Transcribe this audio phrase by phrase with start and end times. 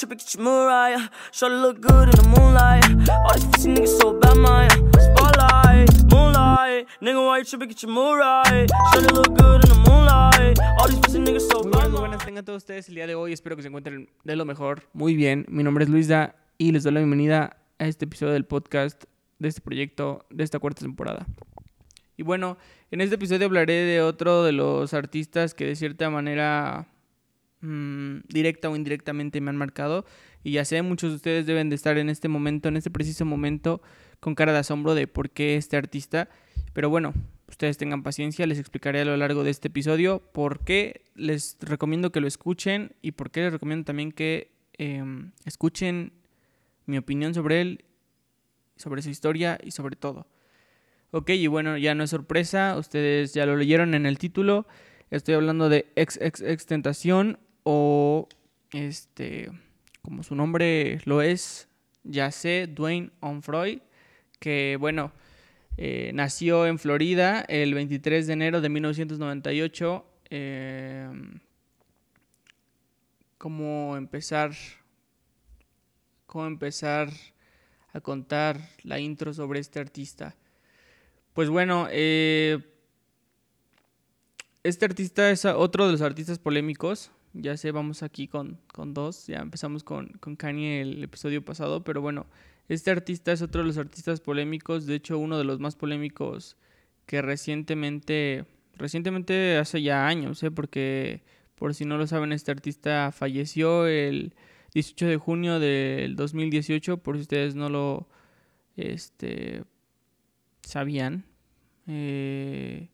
[0.00, 1.08] tripping, get your Mariah.
[1.30, 2.84] Shorty look good in the moonlight.
[3.10, 4.70] All these pussy niggas so bad, man.
[4.98, 6.86] Spotlight, moonlight.
[7.02, 8.66] Nigga, why you tripping, get your Mariah.
[8.92, 10.58] Shorty look good in the moonlight.
[10.78, 12.00] All these pussy niggas so Muy bad, buenas, muy man.
[12.00, 13.32] buenas tengan todos ustedes el día de hoy.
[13.34, 14.84] Espero que se encuentren de lo mejor.
[14.94, 15.44] Muy bien.
[15.48, 19.04] Mi nombre es Luisa y les doy la bienvenida a este episodio del podcast
[19.38, 21.26] de este proyecto de esta cuarta temporada.
[22.16, 22.56] Y bueno,
[22.90, 26.86] en este episodio hablaré de otro de los artistas que de cierta manera
[27.60, 30.04] mm, directa o indirectamente me han marcado.
[30.42, 33.24] Y ya sé, muchos de ustedes deben de estar en este momento, en este preciso
[33.24, 33.82] momento,
[34.20, 36.28] con cara de asombro de por qué este artista.
[36.72, 37.12] Pero bueno,
[37.48, 42.12] ustedes tengan paciencia, les explicaré a lo largo de este episodio por qué les recomiendo
[42.12, 46.12] que lo escuchen y por qué les recomiendo también que em, escuchen
[46.86, 47.84] mi opinión sobre él,
[48.76, 50.26] sobre su historia y sobre todo.
[51.12, 54.66] Ok, y bueno, ya no es sorpresa, ustedes ya lo leyeron en el título.
[55.10, 58.28] Estoy hablando de XXX Tentación o
[58.72, 59.50] este,
[60.02, 61.68] como su nombre lo es,
[62.04, 62.30] ya
[62.66, 63.82] Dwayne Onfroy,
[64.38, 65.12] que bueno,
[65.76, 70.06] eh, nació en Florida el 23 de enero de 1998.
[70.30, 71.10] eh,
[73.38, 74.52] ¿Cómo empezar?
[76.26, 77.08] ¿Cómo empezar
[77.92, 80.36] a contar la intro sobre este artista?
[81.32, 82.58] Pues bueno, eh,
[84.62, 87.10] este artista es otro de los artistas polémicos.
[87.32, 89.26] Ya sé, vamos aquí con, con dos.
[89.26, 92.26] Ya empezamos con, con Kanye el episodio pasado, pero bueno,
[92.68, 94.86] este artista es otro de los artistas polémicos.
[94.86, 96.56] De hecho, uno de los más polémicos
[97.06, 98.44] que recientemente,
[98.76, 100.50] recientemente hace ya años, ¿eh?
[100.50, 101.22] porque
[101.56, 104.34] por si no lo saben, este artista falleció el
[104.74, 108.08] 18 de junio del 2018, por si ustedes no lo
[108.76, 109.64] este,
[110.62, 111.24] sabían.
[111.86, 112.88] Eh,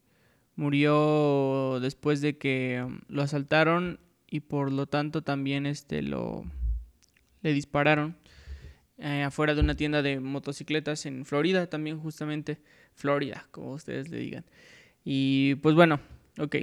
[0.57, 4.01] murió después de que lo asaltaron
[4.37, 6.45] y por lo tanto también este lo
[7.43, 8.17] le dispararon
[8.99, 12.59] eh, afuera de una tienda de motocicletas en Florida también justamente
[12.95, 14.45] Florida como ustedes le digan
[15.05, 16.01] y pues bueno
[16.39, 16.57] ok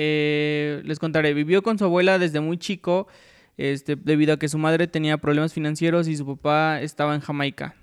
[0.00, 3.08] Eh, les contaré vivió con su abuela desde muy chico
[3.56, 7.74] este debido a que su madre tenía problemas financieros y su papá estaba en Jamaica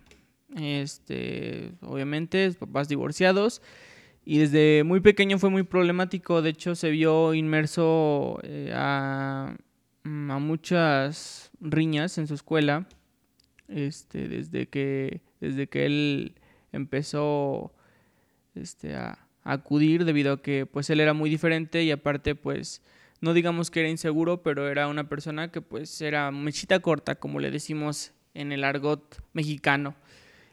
[0.56, 3.62] este, obviamente, papás divorciados.
[4.26, 6.42] Y desde muy pequeño fue muy problemático.
[6.42, 9.56] De hecho, se vio inmerso eh, a,
[10.04, 12.88] mm, a muchas riñas en su escuela.
[13.68, 16.36] Este, desde que, desde que él
[16.72, 17.74] empezó
[18.56, 22.84] este, a, a acudir debido a que pues él era muy diferente y aparte pues
[23.22, 27.40] no digamos que era inseguro, pero era una persona que pues era mechita corta, como
[27.40, 29.96] le decimos en el argot mexicano.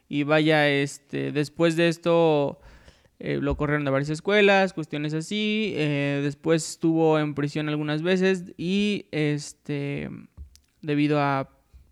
[0.08, 2.60] Y vaya, este, después de esto
[3.24, 5.74] eh, lo corrieron de varias escuelas, cuestiones así.
[5.76, 10.10] eh, después estuvo en prisión algunas veces y este,
[10.80, 11.48] debido a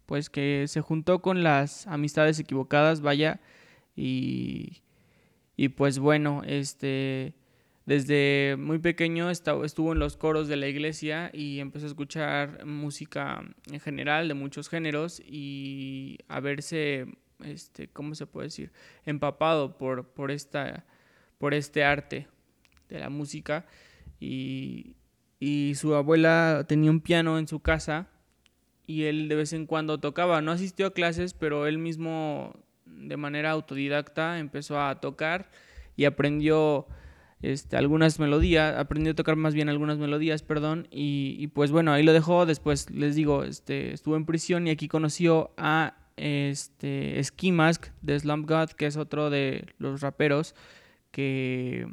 [0.07, 3.41] pues que se juntó con las amistades equivocadas, vaya,
[3.95, 4.83] y,
[5.57, 7.35] y pues bueno, este,
[7.87, 13.45] desde muy pequeño estuvo en los coros de la iglesia y empezó a escuchar música
[13.71, 17.07] en general de muchos géneros y a verse
[17.45, 18.73] este, ¿cómo se puede decir?
[19.05, 20.85] empapado por, por, esta,
[21.41, 22.29] por este arte
[22.91, 23.65] de la música.
[24.21, 24.95] Y,
[25.41, 28.09] y su abuela tenía un piano en su casa
[28.87, 33.17] y él de vez en cuando tocaba, no asistió a clases, pero él mismo de
[33.17, 35.51] manera autodidacta empezó a tocar
[35.97, 36.87] y aprendió
[37.41, 41.93] este, algunas melodías, aprendió a tocar más bien algunas melodías, perdón, y, y pues bueno,
[41.93, 47.23] ahí lo dejó, después les digo, este, estuvo en prisión y aquí conoció a este
[47.23, 50.55] Ski Mask de Slump God, que es otro de los raperos
[51.11, 51.87] que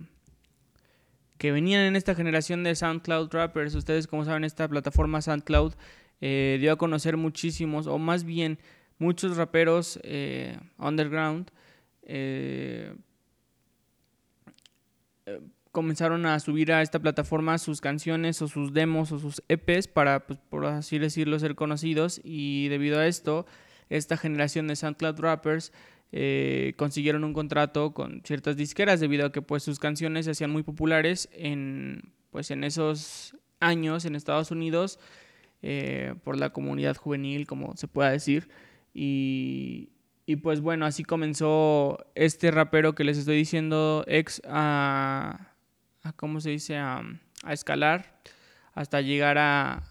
[1.38, 3.75] que venían en esta generación de SoundCloud rappers.
[3.75, 5.73] Ustedes, como saben, esta plataforma SoundCloud
[6.22, 8.59] eh, dio a conocer muchísimos, o más bien
[8.97, 11.51] muchos raperos eh, underground.
[12.03, 12.94] eh,
[15.72, 20.25] comenzaron a subir a esta plataforma sus canciones o sus demos o sus EPs para,
[20.25, 23.45] pues, por así decirlo, ser conocidos y debido a esto,
[23.89, 25.71] esta generación de SoundCloud rappers
[26.12, 30.51] eh, consiguieron un contrato con ciertas disqueras debido a que pues sus canciones se hacían
[30.51, 35.00] muy populares en pues en esos años en Estados Unidos
[35.62, 38.48] eh, por la comunidad juvenil como se pueda decir.
[38.94, 39.89] Y,
[40.25, 45.53] y pues bueno así comenzó este rapero que les estoy diciendo ex a,
[46.15, 47.03] cómo se dice a,
[47.44, 48.21] a escalar
[48.74, 49.83] hasta llegar a,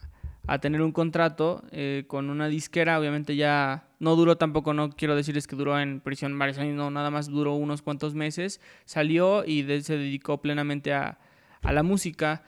[0.47, 2.99] a tener un contrato eh, con una disquera.
[2.99, 6.91] Obviamente ya no duró tampoco, no quiero decirles que duró en prisión varios años, no,
[6.91, 8.61] nada más duró unos cuantos meses.
[8.85, 11.19] Salió y se dedicó plenamente a,
[11.63, 12.43] a la música.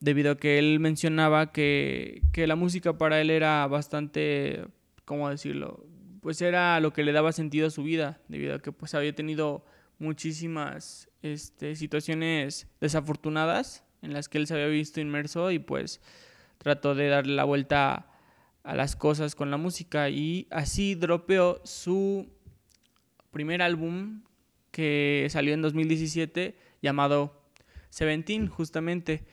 [0.00, 4.66] debido a que él mencionaba que, que la música para él era bastante,
[5.04, 5.84] ¿cómo decirlo?
[6.20, 9.14] Pues era lo que le daba sentido a su vida, debido a que pues había
[9.14, 9.64] tenido
[9.98, 16.00] muchísimas este, situaciones desafortunadas en las que él se había visto inmerso y pues
[16.58, 18.06] trató de darle la vuelta
[18.62, 22.28] a las cosas con la música y así dropeó su
[23.30, 24.22] primer álbum
[24.70, 27.42] que salió en 2017 llamado
[27.90, 29.24] Seventeen justamente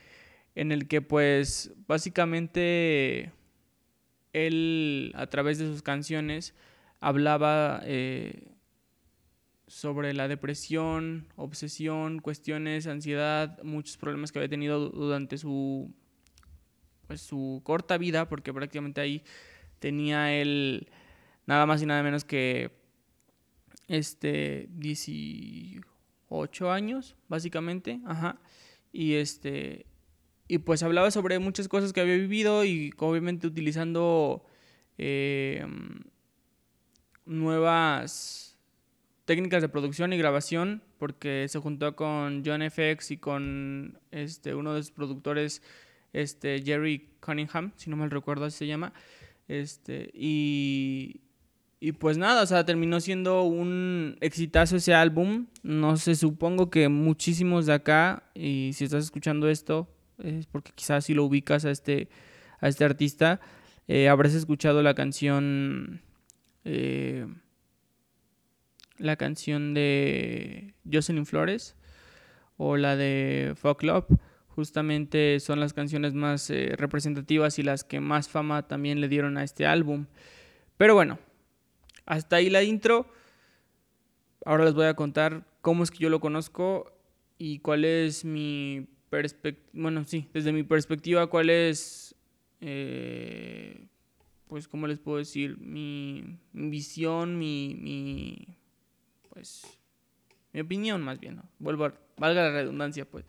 [0.56, 3.31] en el que pues básicamente
[4.31, 6.54] él a través de sus canciones
[7.00, 8.54] hablaba eh,
[9.68, 15.94] sobre la depresión, obsesión, cuestiones, ansiedad, muchos problemas que había tenido durante su
[17.07, 19.24] pues su corta vida, porque prácticamente ahí
[19.80, 20.90] tenía él
[21.46, 22.72] nada más y nada menos que
[23.88, 28.40] este 18 años, básicamente, ajá.
[28.92, 29.86] Y este
[30.48, 34.46] y pues hablaba sobre muchas cosas que había vivido y obviamente utilizando
[34.98, 35.66] eh,
[37.25, 38.58] nuevas
[39.25, 44.75] técnicas de producción y grabación porque se juntó con John FX y con este uno
[44.75, 45.63] de sus productores
[46.22, 48.94] este Jerry Cunningham si no mal recuerdo así se llama
[49.48, 51.22] este y
[51.86, 55.46] y pues nada, o sea, terminó siendo un exitazo ese álbum.
[55.62, 61.06] No sé, supongo que muchísimos de acá, y si estás escuchando esto, es porque quizás
[61.06, 62.10] si lo ubicas a este,
[62.60, 63.40] a este artista,
[63.88, 66.02] eh, habrás escuchado la canción,
[66.64, 67.28] eh,
[68.98, 71.76] la canción de Jocelyn Flores
[72.58, 74.08] o la de Fuck Love.
[74.56, 79.38] Justamente son las canciones más eh, representativas y las que más fama también le dieron
[79.38, 80.06] a este álbum.
[80.78, 81.19] Pero bueno,
[82.06, 83.12] hasta ahí la intro.
[84.46, 86.94] Ahora les voy a contar cómo es que yo lo conozco
[87.38, 92.16] y cuál es mi perspectiva, bueno, sí, desde mi perspectiva, cuál es,
[92.62, 93.88] eh,
[94.48, 95.58] pues, ¿cómo les puedo decir?
[95.58, 98.48] Mi, visión, mi, mi,
[99.30, 99.66] pues,
[100.54, 101.50] mi opinión más bien, ¿no?
[101.60, 103.25] Vuelvo a, valga la redundancia, pues,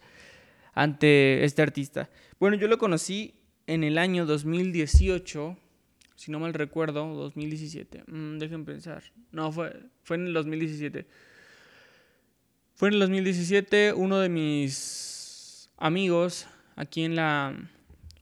[0.76, 2.10] ante este artista.
[2.38, 3.34] Bueno, yo lo conocí
[3.66, 5.56] en el año 2018,
[6.14, 8.04] si no mal recuerdo, 2017.
[8.06, 9.02] Mm, dejen pensar.
[9.32, 9.74] No, fue,
[10.04, 11.06] fue en el 2017.
[12.74, 16.46] Fue en el 2017 uno de mis amigos
[16.76, 17.56] aquí en la,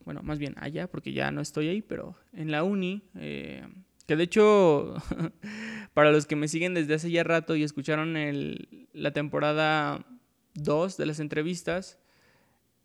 [0.05, 3.67] bueno, más bien allá, porque ya no estoy ahí, pero en la uni, eh,
[4.07, 4.95] que de hecho,
[5.93, 10.07] para los que me siguen desde hace ya rato y escucharon el, la temporada
[10.55, 11.99] 2 de las entrevistas,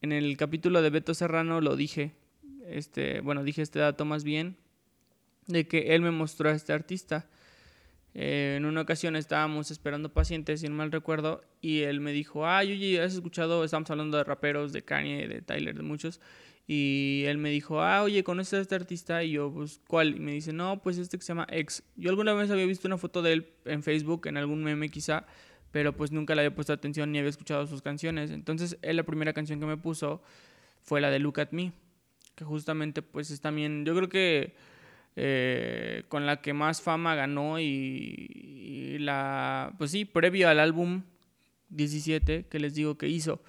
[0.02, 2.14] en el capítulo de Beto Serrano lo dije,
[2.68, 4.58] este, bueno, dije este dato más bien,
[5.48, 7.28] de que él me mostró a este artista.
[8.14, 12.48] Eh, en una ocasión estábamos esperando pacientes, si no mal recuerdo, y él me dijo,
[12.48, 13.64] ay, oye, ¿has escuchado?
[13.64, 16.20] Estamos hablando de raperos, de Kanye, de Tyler, de muchos.
[16.66, 19.24] Y él me dijo, ah, oye, ¿conoces a este artista?
[19.24, 20.16] Y yo, pues, ¿cuál?
[20.16, 21.84] Y me dice, no, pues este que se llama X.
[21.96, 25.26] Yo alguna vez había visto una foto de él en Facebook, en algún meme quizá,
[25.72, 28.32] pero pues nunca le había puesto atención ni había escuchado sus canciones.
[28.32, 30.22] Entonces, él la primera canción que me puso
[30.82, 31.72] fue la de Look at Me,
[32.36, 34.56] que justamente pues es también, yo creo que
[35.16, 41.04] eh, con la que más fama ganó y, la, pues sí, previo al álbum
[41.70, 43.42] 17 que les digo que hizo.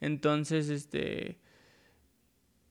[0.00, 1.38] Entonces, este,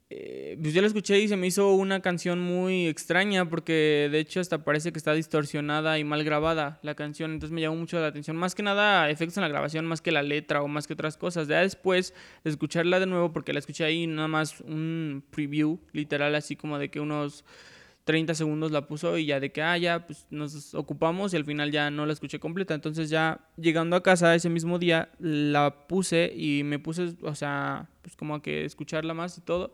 [0.10, 4.20] eh, pues yo la escuché y se me hizo una canción muy extraña porque de
[4.20, 8.00] hecho hasta parece que está distorsionada y mal grabada la canción, entonces me llamó mucho
[8.00, 10.88] la atención, más que nada efectos en la grabación, más que la letra o más
[10.88, 11.50] que otras cosas.
[11.50, 12.14] Ya después
[12.46, 16.80] de escucharla de nuevo, porque la escuché ahí nada más un preview, literal, así como
[16.80, 17.44] de que unos
[18.08, 21.44] 30 segundos la puso y ya de que, ah, ya, pues nos ocupamos y al
[21.44, 22.74] final ya no la escuché completa.
[22.74, 27.90] Entonces ya llegando a casa ese mismo día la puse y me puse, o sea,
[28.02, 29.74] pues como a que escucharla más y todo.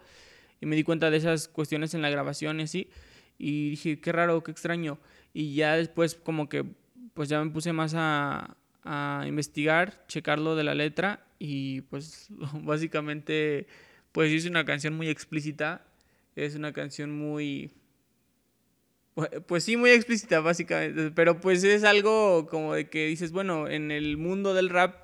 [0.59, 2.89] Y me di cuenta de esas cuestiones en la grabación y así.
[3.37, 4.97] Y dije, qué raro, qué extraño.
[5.31, 6.65] Y ya después como que,
[7.13, 12.29] pues ya me puse más a, a investigar, checarlo de la letra y pues
[12.63, 13.67] básicamente,
[14.11, 15.85] pues hice una canción muy explícita.
[16.35, 17.71] Es una canción muy
[19.47, 23.91] pues sí, muy explícita básicamente, pero pues es algo como de que dices, bueno, en
[23.91, 25.03] el mundo del rap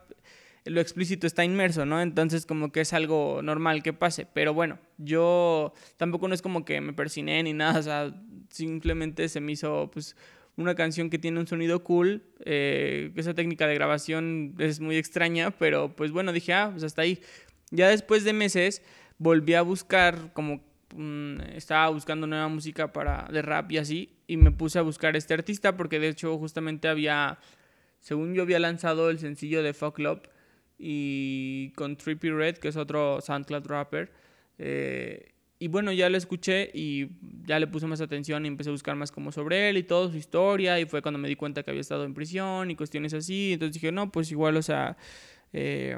[0.65, 2.01] lo explícito está inmerso, ¿no?
[2.01, 6.65] Entonces como que es algo normal que pase, pero bueno, yo tampoco no es como
[6.65, 8.13] que me persiné ni nada, o sea,
[8.49, 10.15] simplemente se me hizo pues
[10.57, 15.51] una canción que tiene un sonido cool, eh, esa técnica de grabación es muy extraña,
[15.51, 17.21] pero pues bueno, dije, ah, pues hasta ahí.
[17.71, 18.81] Ya después de meses
[19.17, 20.61] volví a buscar como
[20.95, 25.15] Mm, estaba buscando nueva música para de rap y así y me puse a buscar
[25.15, 27.37] este artista porque de hecho justamente había
[27.99, 30.23] según yo había lanzado el sencillo de Fuck Love
[30.79, 34.11] y con Trippy Red que es otro SoundCloud rapper
[34.57, 37.09] Eh, y bueno, ya lo escuché y
[37.45, 40.09] ya le puse más atención y empecé a buscar más como sobre él y toda
[40.09, 40.79] su historia.
[40.79, 43.53] Y fue cuando me di cuenta que había estado en prisión y cuestiones así.
[43.53, 44.95] Entonces dije, no, pues igual, o sea,
[45.53, 45.97] eh,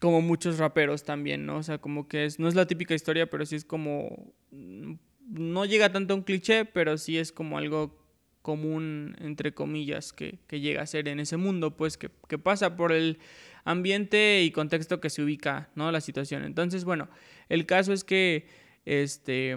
[0.00, 1.58] como muchos raperos también, ¿no?
[1.58, 4.94] O sea, como que es, no es la típica historia, pero sí es como, mm,
[5.28, 8.00] no llega tanto a un cliché, pero sí es como algo
[8.42, 12.92] común, entre comillas, que, llega a ser en ese mundo, pues que, que, pasa por
[12.92, 13.18] el
[13.64, 15.92] ambiente y contexto que se ubica, ¿no?
[15.92, 16.44] La situación.
[16.44, 17.08] Entonces, bueno,
[17.50, 18.48] el caso es que,
[18.86, 19.54] este,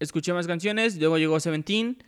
[0.00, 1.98] escuché más canciones, luego llegó Seventeen,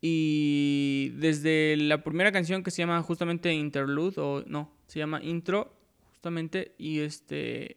[0.00, 5.77] y desde la primera canción que se llama justamente Interlude, o no, se llama Intro,
[6.18, 7.76] justamente, y este,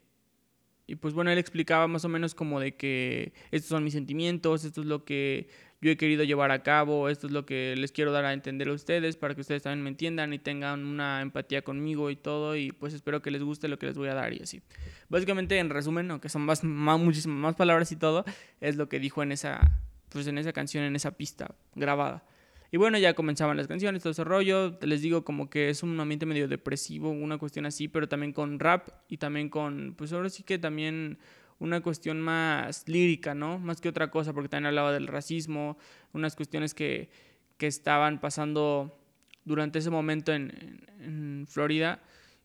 [0.87, 4.65] y pues bueno, él explicaba más o menos como de que estos son mis sentimientos,
[4.65, 5.47] esto es lo que
[5.79, 8.67] yo he querido llevar a cabo, esto es lo que les quiero dar a entender
[8.69, 12.55] a ustedes para que ustedes también me entiendan y tengan una empatía conmigo y todo
[12.55, 14.63] y pues espero que les guste lo que les voy a dar y así.
[15.07, 18.25] Básicamente en resumen, aunque son más, más muchísimas más palabras y todo,
[18.59, 22.23] es lo que dijo en esa pues en esa canción, en esa pista grabada.
[22.71, 24.77] Y bueno, ya comenzaban las canciones, todo ese rollo.
[24.81, 28.59] Les digo como que es un ambiente medio depresivo, una cuestión así, pero también con
[28.59, 31.19] rap y también con, pues ahora sí que también
[31.59, 33.59] una cuestión más lírica, ¿no?
[33.59, 35.77] Más que otra cosa, porque también hablaba del racismo,
[36.13, 37.09] unas cuestiones que,
[37.57, 38.97] que estaban pasando
[39.43, 42.01] durante ese momento en, en, Florida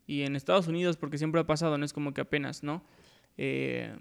[0.06, 2.84] y en Estados Unidos, porque siempre ha pasado, no es como que apenas, ¿no?
[3.38, 3.96] Eh,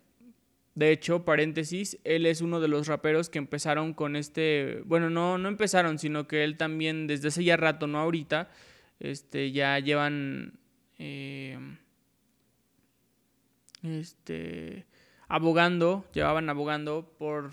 [0.76, 5.38] de hecho, paréntesis, él es uno de los raperos que empezaron con este, bueno, no,
[5.38, 8.50] no empezaron, sino que él también desde hace ya rato, no ahorita,
[9.00, 10.60] este, ya llevan,
[11.00, 11.58] eh,
[13.84, 14.86] este,
[15.30, 17.52] abogando, llevaban abogando por,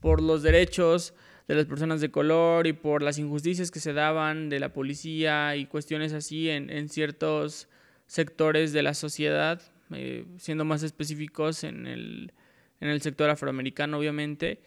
[0.00, 1.14] por los derechos
[1.48, 5.56] de las personas de color y por las injusticias que se daban de la policía
[5.56, 7.68] y cuestiones así en, en ciertos
[8.06, 12.32] sectores de la sociedad, eh, siendo más específicos en el
[12.82, 14.60] en el sector afroamericano, obviamente.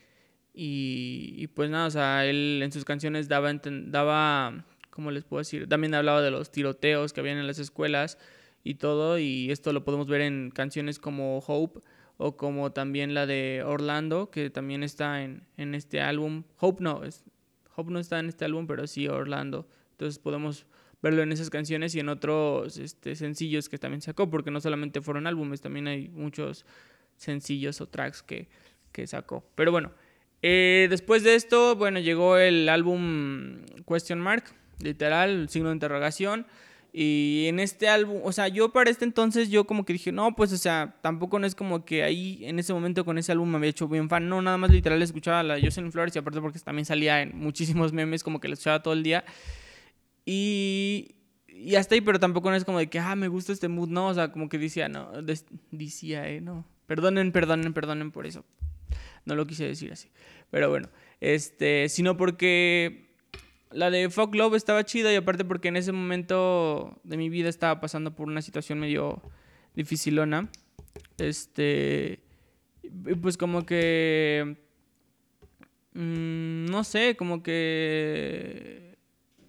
[0.53, 5.67] Y, pues nada, o sea, él en sus canciones daba, daba, ¿cómo les puedo decir?
[5.67, 8.17] También hablaba de los tiroteos que habían en las escuelas
[8.63, 11.81] y todo, y esto lo podemos ver en canciones como Hope
[12.15, 16.43] o como también la de Orlando, que también está en, en este álbum.
[16.57, 17.25] Hope no, es,
[17.75, 19.67] Hope no está en este álbum, pero sí Orlando.
[19.91, 20.65] Entonces podemos
[21.01, 25.01] verlo en esas canciones y en otros este, sencillos que también sacó, porque no solamente
[25.01, 26.65] fueron álbumes, también hay muchos
[27.17, 28.47] sencillos o tracks que,
[29.07, 29.43] sacó.
[29.55, 29.91] Pero bueno,
[30.41, 34.45] eh, después de esto, bueno, llegó el álbum Question Mark,
[34.79, 36.45] literal, signo de interrogación.
[36.97, 40.33] Y en este álbum, o sea, yo para este entonces yo como que dije, no,
[40.33, 43.49] pues, o sea, tampoco no es como que ahí en ese momento con ese álbum
[43.49, 46.19] me había hecho bien fan, no, nada más literal escuchaba a la Jocelyn Flores y
[46.19, 49.25] aparte porque también salía en muchísimos memes, como que la escuchaba todo el día.
[50.25, 51.15] Y,
[51.49, 53.89] y hasta ahí, pero tampoco no es como de que, ah, me gusta este mood,
[53.89, 55.11] no, o sea, como que decía, no,
[55.71, 58.45] decía, eh, no, Perdonen, perdonen, perdonen por eso.
[59.25, 60.09] No lo quise decir así.
[60.51, 60.89] Pero bueno,
[61.19, 63.09] este, sino porque
[63.71, 67.49] la de Fuck Love estaba chida y aparte porque en ese momento de mi vida
[67.49, 69.21] estaba pasando por una situación medio
[69.73, 70.49] dificilona.
[71.17, 72.21] Este,
[73.21, 74.57] pues como que
[75.93, 78.95] mm, no sé, como que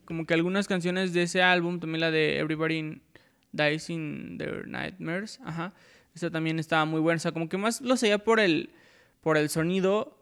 [0.04, 3.02] como que algunas canciones de ese álbum, también la de Everybody
[3.52, 5.72] Dies in Their Nightmares, ajá
[6.16, 7.16] esa también estaba muy buena.
[7.16, 8.70] O sea, como que más lo seguía por el,
[9.20, 10.18] por el sonido,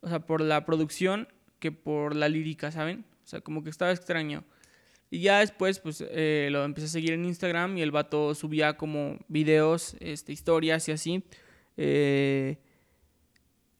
[0.00, 3.04] o sea, por la producción, que por la lírica, ¿saben?
[3.24, 4.44] O sea, como que estaba extraño.
[5.08, 8.76] Y ya después, pues, eh, lo empecé a seguir en Instagram y el vato subía
[8.76, 11.24] como videos, este, historias y así.
[11.76, 12.58] Eh,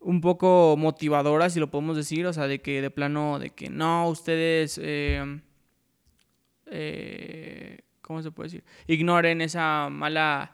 [0.01, 2.27] un poco motivadoras, si lo podemos decir.
[2.27, 4.79] O sea, de que de plano, de que no, ustedes...
[4.83, 5.41] Eh,
[8.11, 8.65] ¿Cómo se puede decir?
[8.89, 10.51] Ignoren esa mala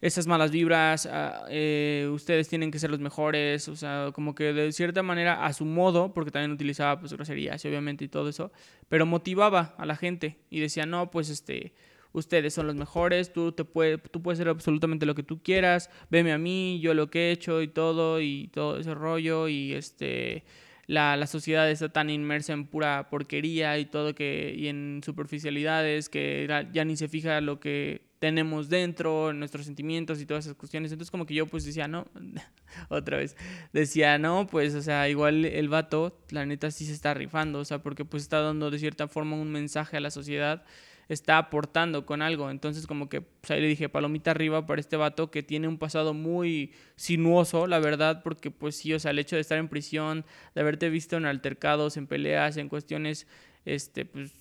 [0.00, 4.54] esas malas vibras, ah, eh, ustedes tienen que ser los mejores, o sea, como que
[4.54, 8.52] de cierta manera a su modo, porque también utilizaba pues groserías obviamente y todo eso,
[8.88, 11.74] pero motivaba a la gente y decía, no, pues este,
[12.12, 15.90] ustedes son los mejores, tú, te puede, tú puedes hacer absolutamente lo que tú quieras,
[16.08, 19.74] veme a mí, yo lo que he hecho y todo, y todo ese rollo, y
[19.74, 20.42] este...
[20.88, 26.08] La, la, sociedad está tan inmersa en pura porquería y todo que y en superficialidades
[26.08, 30.92] que ya ni se fija lo que tenemos dentro, nuestros sentimientos y todas esas cuestiones.
[30.92, 32.06] Entonces como que yo pues decía, no,
[32.88, 33.36] otra vez,
[33.72, 37.64] decía, no, pues, o sea, igual el vato, la neta sí se está rifando, o
[37.64, 40.64] sea, porque pues está dando de cierta forma un mensaje a la sociedad,
[41.08, 42.50] está aportando con algo.
[42.50, 45.78] Entonces como que pues, ahí le dije, palomita arriba para este vato que tiene un
[45.78, 49.68] pasado muy sinuoso, la verdad, porque pues sí, o sea, el hecho de estar en
[49.68, 50.24] prisión,
[50.54, 53.26] de haberte visto en altercados, en peleas, en cuestiones,
[53.64, 54.32] este, pues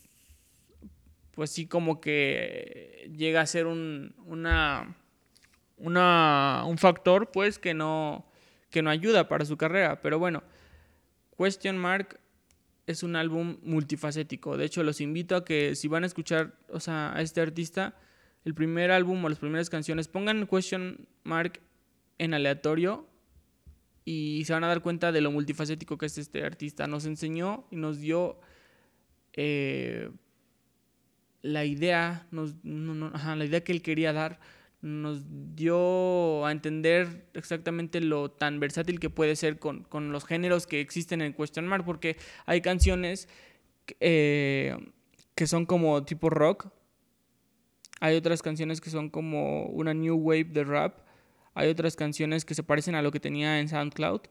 [1.38, 4.96] pues sí como que llega a ser un, una,
[5.78, 8.26] una, un factor pues que no,
[8.72, 10.02] que no ayuda para su carrera.
[10.02, 10.42] Pero bueno,
[11.38, 12.20] Question Mark
[12.88, 14.58] es un álbum multifacético.
[14.58, 17.96] De hecho, los invito a que si van a escuchar o sea, a este artista,
[18.46, 21.60] el primer álbum o las primeras canciones, pongan Question Mark
[22.17, 23.06] en aleatorio
[24.06, 26.88] y se van a dar cuenta de lo multifacético que es este artista.
[26.88, 28.39] Nos enseñó y nos dio
[29.34, 30.10] eh,
[31.41, 34.39] la idea, nos, la idea que él quería dar,
[34.88, 35.24] nos
[35.56, 41.22] dio a entender exactamente lo tan versátil que puede ser con, los géneros que existen
[41.22, 43.27] en Question Mark, porque hay canciones
[44.00, 44.75] eh,
[45.36, 46.70] que son como tipo rock,
[48.00, 51.00] hay otras canciones que son como una new wave de rap,
[51.53, 54.22] hay otras canciones que se parecen a lo que tenía en SoundCloud.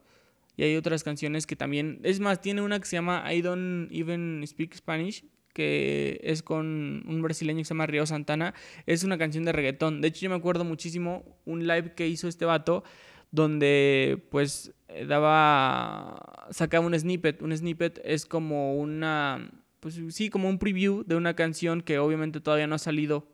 [0.55, 1.99] Y hay otras canciones que también...
[2.03, 5.23] Es más, tiene una que se llama I Don't Even Speak Spanish,
[5.57, 8.53] que es con un brasileño que se llama Río Santana.
[8.85, 10.01] Es una canción de reggaetón.
[10.01, 12.83] De hecho, yo me acuerdo muchísimo un live que hizo este vato
[13.31, 16.45] donde pues eh, daba...
[16.51, 17.41] sacaba un snippet.
[17.41, 19.49] Un snippet es como una...
[19.79, 23.27] Pues sí, como un preview de una canción que obviamente todavía no ha salido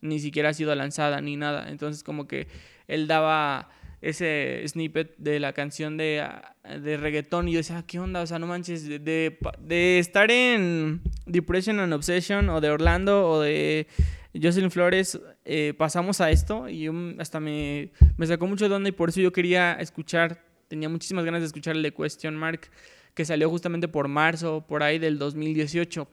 [0.00, 1.70] ni siquiera ha sido lanzada ni nada.
[1.70, 2.48] Entonces como que
[2.88, 3.68] él daba
[4.04, 6.26] ese snippet de la canción de,
[6.82, 8.20] de reggaetón y yo decía, ah, ¿qué onda?
[8.20, 13.40] O sea, no manches, de, de, estar en Depression and Obsession o de Orlando o
[13.40, 13.86] de
[14.34, 18.92] Jocelyn Flores, eh, pasamos a esto y hasta me, me sacó mucho de onda y
[18.92, 22.68] por eso yo quería escuchar, tenía muchísimas ganas de escuchar el de Question Mark
[23.14, 26.06] que salió justamente por marzo, por ahí del 2018.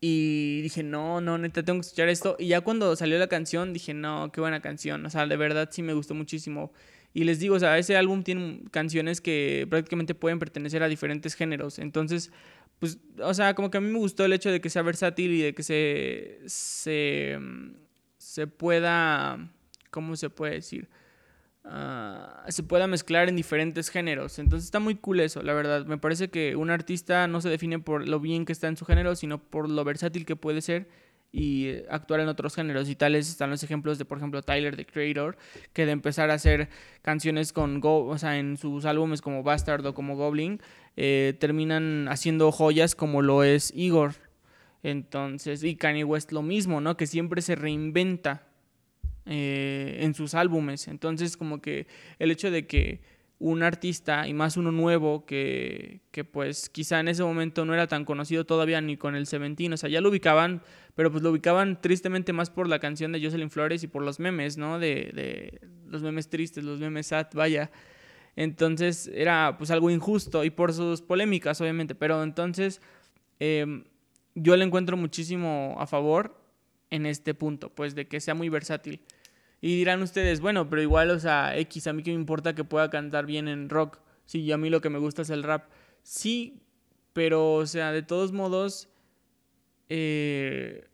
[0.00, 2.36] Y dije, no, no, neta, tengo que escuchar esto.
[2.38, 5.04] Y ya cuando salió la canción, dije, no, qué buena canción.
[5.04, 6.72] O sea, de verdad sí me gustó muchísimo.
[7.12, 11.34] Y les digo, o sea, ese álbum tiene canciones que prácticamente pueden pertenecer a diferentes
[11.34, 11.78] géneros.
[11.80, 12.30] Entonces,
[12.78, 15.32] pues, o sea, como que a mí me gustó el hecho de que sea versátil
[15.32, 17.38] y de que se, se,
[18.18, 19.50] se pueda,
[19.90, 20.88] ¿cómo se puede decir?
[21.70, 24.38] Ah, se pueda mezclar en diferentes géneros.
[24.38, 25.84] Entonces está muy cool eso, la verdad.
[25.84, 28.86] Me parece que un artista no se define por lo bien que está en su
[28.86, 30.88] género, sino por lo versátil que puede ser
[31.30, 32.88] y eh, actuar en otros géneros.
[32.88, 35.36] Y tales están los ejemplos de, por ejemplo, Tyler, the Creator,
[35.74, 36.70] que de empezar a hacer
[37.02, 40.62] canciones con, Go, o sea, en sus álbumes como Bastard o como Goblin,
[40.96, 44.14] eh, terminan haciendo joyas como lo es Igor.
[44.82, 46.96] Entonces, y Kanye West lo mismo, ¿no?
[46.96, 48.47] Que siempre se reinventa
[49.28, 50.88] eh, en sus álbumes.
[50.88, 51.86] Entonces, como que
[52.18, 53.00] el hecho de que
[53.38, 57.86] un artista, y más uno nuevo, que, que, pues quizá en ese momento no era
[57.86, 60.62] tan conocido todavía ni con el Seventeen, o sea, ya lo ubicaban,
[60.96, 64.18] pero pues lo ubicaban tristemente más por la canción de Jocelyn Flores y por los
[64.18, 64.80] memes, ¿no?
[64.80, 67.70] De, de los memes tristes, los memes sad, vaya.
[68.34, 72.80] Entonces era pues algo injusto y por sus polémicas, obviamente, pero entonces
[73.40, 73.84] em,
[74.36, 76.40] yo le encuentro muchísimo a favor
[76.90, 79.00] en este punto, pues de que sea muy versátil.
[79.60, 82.64] Y dirán ustedes, bueno, pero igual, o sea, X, a mí que me importa que
[82.64, 83.98] pueda cantar bien en rock.
[84.24, 85.68] Sí, a mí lo que me gusta es el rap.
[86.02, 86.60] Sí,
[87.12, 88.88] pero, o sea, de todos modos,
[89.88, 90.86] eh,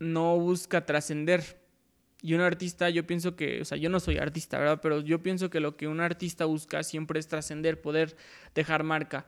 [0.00, 1.60] no busca trascender.
[2.22, 4.80] Y un artista, yo pienso que, o sea, yo no soy artista, ¿verdad?
[4.82, 8.16] Pero yo pienso que lo que un artista busca siempre es trascender, poder
[8.54, 9.26] dejar marca.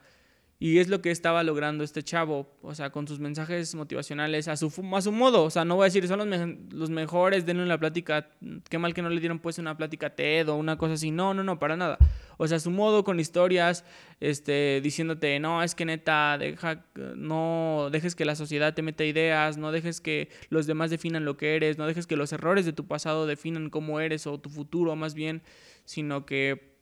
[0.60, 4.56] Y es lo que estaba logrando este chavo, o sea, con sus mensajes motivacionales a
[4.56, 5.44] su, a su modo.
[5.44, 6.28] O sea, no voy a decir, son
[6.70, 8.30] los, mejores, denle una plática,
[8.68, 11.12] qué mal que no le dieron pues una plática TED o una cosa así.
[11.12, 11.96] No, no, no, para nada.
[12.38, 13.84] O sea, a su modo, con historias,
[14.18, 19.58] este, diciéndote, no, es que neta, deja, no dejes que la sociedad te meta ideas,
[19.58, 22.72] no dejes que los demás definan lo que eres, no dejes que los errores de
[22.72, 25.42] tu pasado definan cómo eres o tu futuro más bien,
[25.84, 26.77] sino que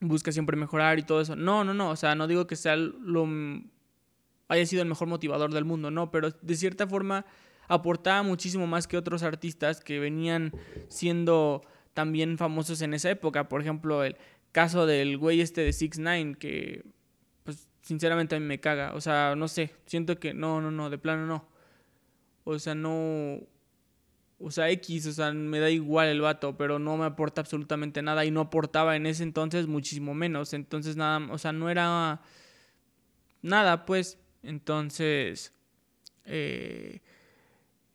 [0.00, 1.36] busca siempre mejorar y todo eso.
[1.36, 3.28] No, no, no, o sea, no digo que sea lo
[4.48, 7.26] haya sido el mejor motivador del mundo, no, pero de cierta forma
[7.68, 10.52] aportaba muchísimo más que otros artistas que venían
[10.88, 13.48] siendo también famosos en esa época.
[13.48, 14.16] Por ejemplo, el
[14.52, 16.84] caso del güey este de 6 9 que
[17.44, 20.90] pues sinceramente a mí me caga, o sea, no sé, siento que no, no, no,
[20.90, 21.48] de plano no.
[22.44, 23.40] O sea, no
[24.40, 28.02] o sea, X, o sea, me da igual el vato, pero no me aporta absolutamente
[28.02, 30.52] nada y no aportaba en ese entonces muchísimo menos.
[30.52, 32.20] Entonces, nada, o sea, no era
[33.42, 34.18] nada, pues.
[34.42, 35.52] Entonces,
[36.24, 37.00] eh,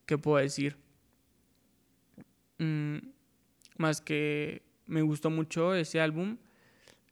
[0.05, 0.77] ¿qué puedo decir?
[2.57, 2.97] Mm,
[3.77, 6.37] más que me gustó mucho ese álbum.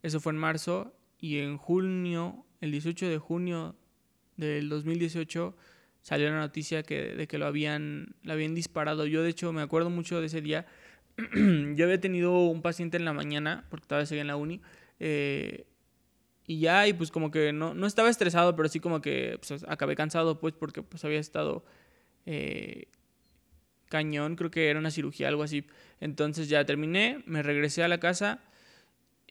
[0.03, 3.75] Eso fue en marzo y en junio, el 18 de junio
[4.35, 5.55] del 2018
[6.01, 9.05] salió la noticia que, de que lo habían, habían disparado.
[9.05, 10.65] Yo de hecho me acuerdo mucho de ese día.
[11.75, 14.61] yo había tenido un paciente en la mañana, porque estaba en la uni,
[14.99, 15.65] eh,
[16.47, 19.63] y ya, y pues como que no, no estaba estresado, pero sí como que pues,
[19.67, 21.63] acabé cansado, pues porque pues había estado,
[22.25, 22.87] eh,
[23.89, 25.65] cañón, creo que era una cirugía, algo así.
[25.99, 28.41] Entonces ya terminé, me regresé a la casa.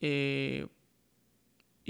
[0.00, 0.66] Eh,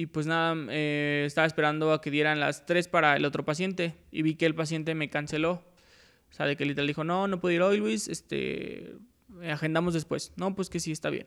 [0.00, 3.96] y pues nada, eh, estaba esperando a que dieran las 3 para el otro paciente.
[4.10, 5.62] Y vi que el paciente me canceló.
[6.30, 8.94] O sea, de que literal dijo, no, no puedo ir hoy, Luis, este,
[9.46, 10.32] agendamos después.
[10.36, 11.26] No, pues que sí, está bien.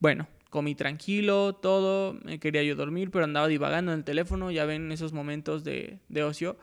[0.00, 4.64] Bueno, comí tranquilo, todo, me quería yo dormir, pero andaba divagando en el teléfono, ya
[4.64, 6.58] ven esos momentos de, de ocio.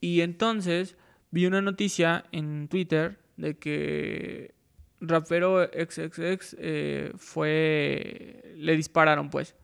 [0.00, 0.96] Y entonces
[1.30, 4.56] vi una noticia en Twitter de que
[5.00, 8.54] rapero XXX eh, fue.
[8.56, 9.54] Le dispararon, pues.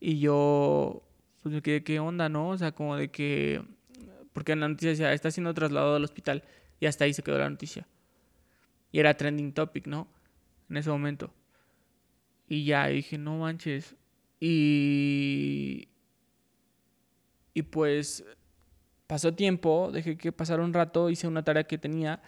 [0.00, 1.02] Y yo.
[1.42, 2.50] Pues me quedé, ¿qué onda, no?
[2.50, 3.62] O sea, como de que.
[4.32, 6.42] Porque en la noticia decía, está siendo trasladado al hospital.
[6.80, 7.86] Y hasta ahí se quedó la noticia.
[8.92, 10.08] Y era trending topic, ¿no?
[10.68, 11.32] En ese momento.
[12.48, 13.96] Y ya dije, no manches.
[14.40, 15.88] Y.
[17.54, 18.24] Y pues
[19.06, 22.20] pasó tiempo, dejé que pasara un rato, hice una tarea que tenía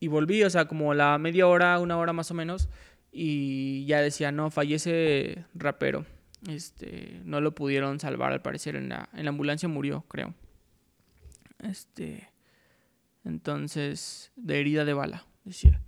[0.00, 2.70] y volví, o sea, como la media hora, una hora más o menos,
[3.12, 6.06] y ya decía, no, fallece rapero.
[6.48, 10.34] Este, no lo pudieron salvar al parecer en la, en la ambulancia murió, creo.
[11.58, 12.28] Este,
[13.24, 15.82] entonces, de herida de bala, decía.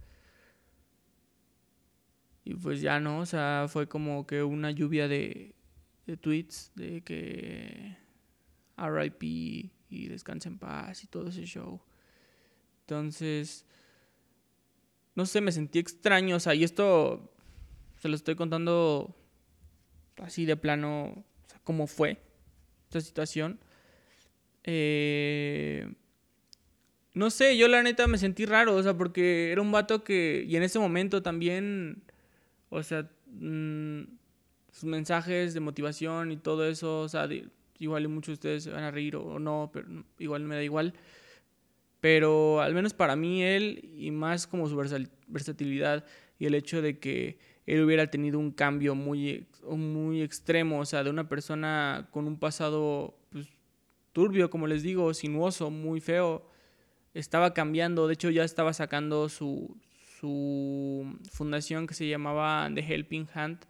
[2.45, 5.55] Y pues ya no, o sea, fue como que una lluvia de,
[6.07, 7.97] de tweets de que
[8.77, 9.23] RIP
[9.89, 11.81] y Descansa en paz y todo ese show.
[12.81, 13.65] Entonces,
[15.15, 17.33] no sé, me sentí extraño, o sea, y esto
[17.99, 19.15] se lo estoy contando
[20.19, 22.19] así de plano, o sea, cómo fue
[22.89, 23.59] esta situación.
[24.65, 25.93] Eh,
[27.15, 30.45] no sé, yo la neta me sentí raro, o sea, porque era un vato que,
[30.49, 32.03] y en ese momento también,
[32.71, 34.03] o sea, mm,
[34.71, 37.29] sus mensajes de motivación y todo eso, o sea,
[37.79, 40.95] igual muchos de ustedes se van a reír o no, pero igual me da igual.
[42.01, 44.77] Pero al menos para mí él, y más como su
[45.29, 46.05] versatilidad
[46.39, 51.05] y el hecho de que él hubiera tenido un cambio muy, muy extremo, o sea,
[51.05, 53.49] de una persona con un pasado pues,
[54.13, 56.47] turbio, como les digo, sinuoso, muy feo,
[57.15, 59.77] estaba cambiando, de hecho ya estaba sacando su,
[60.19, 63.67] su fundación que se llamaba The Helping Hand,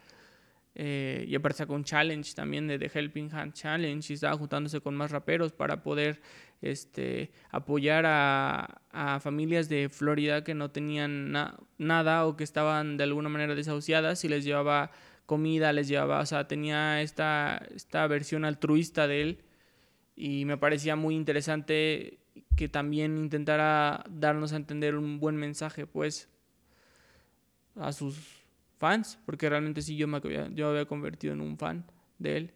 [0.75, 4.81] eh, y aparte sacó un challenge también de The Helping Hand Challenge y estaba juntándose
[4.81, 6.23] con más raperos para poder
[6.63, 11.33] este, apoyar a, a familias de Florida que no tenían
[11.79, 14.91] nada o que estaban de alguna manera desahuciadas y les llevaba
[15.27, 19.45] comida, les llevaba, o sea, tenía esta, esta versión altruista de él
[20.15, 22.19] y me parecía muy interesante
[22.57, 26.29] que también intentara darnos a entender un buen mensaje pues
[27.77, 28.45] a sus
[28.79, 31.87] fans, porque realmente sí yo me había, yo había convertido en un fan
[32.19, 32.55] de él.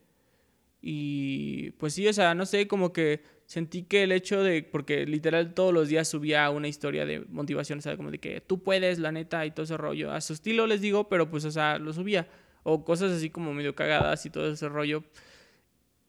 [0.83, 5.07] Y pues sí, o sea, no sé, como que sentí que el hecho de, porque
[5.07, 8.99] literal todos los días subía una historia de motivación, sea, como de que tú puedes,
[8.99, 10.13] la neta, y todo ese rollo.
[10.13, 12.29] A su estilo les digo, pero pues, o sea, lo subía.
[12.65, 15.05] O cosas así como medio cagadas y todo ese rollo.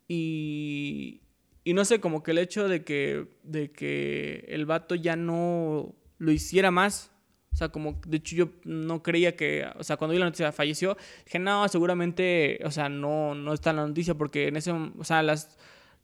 [0.07, 1.21] Y,
[1.63, 5.93] y no sé, como que el hecho de que, de que el vato ya no
[6.17, 7.11] lo hiciera más,
[7.53, 10.51] o sea, como, de hecho yo no creía que, o sea, cuando vi la noticia
[10.51, 14.71] falleció, dije, no, seguramente, o sea, no, no está en la noticia porque en ese,
[14.71, 15.57] o sea, las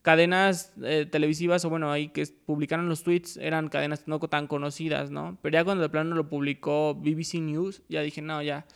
[0.04, 5.10] cadenas eh, televisivas o bueno, ahí que publicaron los tweets eran cadenas no tan conocidas,
[5.10, 5.40] ¿no?
[5.42, 8.68] Pero ya cuando de plano lo publicó BBC News, ya dije, no, ya,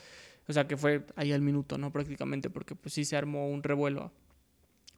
[0.48, 1.92] o sea, que fue ahí al minuto, ¿no?
[1.92, 4.12] Prácticamente, porque pues sí se armó un revuelo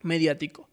[0.02, 0.70] mediático.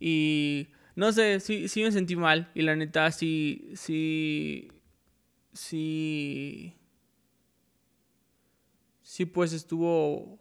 [0.00, 4.70] Y no sé, sí, sí me sentí mal y la neta sí, sí
[5.52, 6.74] sí,
[9.02, 10.38] sí pues estuvo,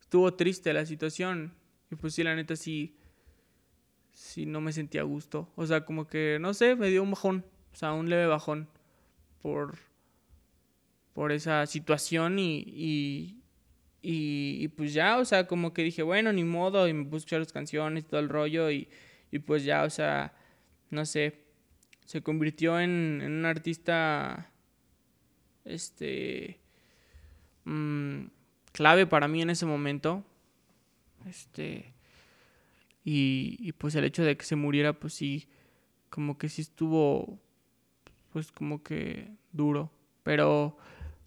[0.00, 1.54] estuvo triste la situación.
[1.94, 2.96] Y pues sí, la neta sí,
[4.10, 5.48] sí no me sentía a gusto.
[5.54, 8.68] O sea, como que, no sé, me dio un bajón, o sea, un leve bajón
[9.42, 9.76] por,
[11.12, 13.38] por esa situación y, y,
[14.02, 17.18] y, pues ya, o sea, como que dije, bueno, ni modo, y me puse a
[17.18, 18.88] escuchar las canciones y todo el rollo y,
[19.30, 20.34] y pues ya, o sea,
[20.90, 21.44] no sé,
[22.04, 24.50] se convirtió en, un artista
[25.64, 26.58] este
[27.64, 28.24] mm,
[28.72, 30.24] clave para mí en ese momento
[31.26, 31.94] este
[33.06, 35.48] y, pues el hecho de que se muriera pues sí
[36.08, 37.38] como que sí estuvo
[38.32, 39.92] pues como que duro.
[40.22, 40.78] Pero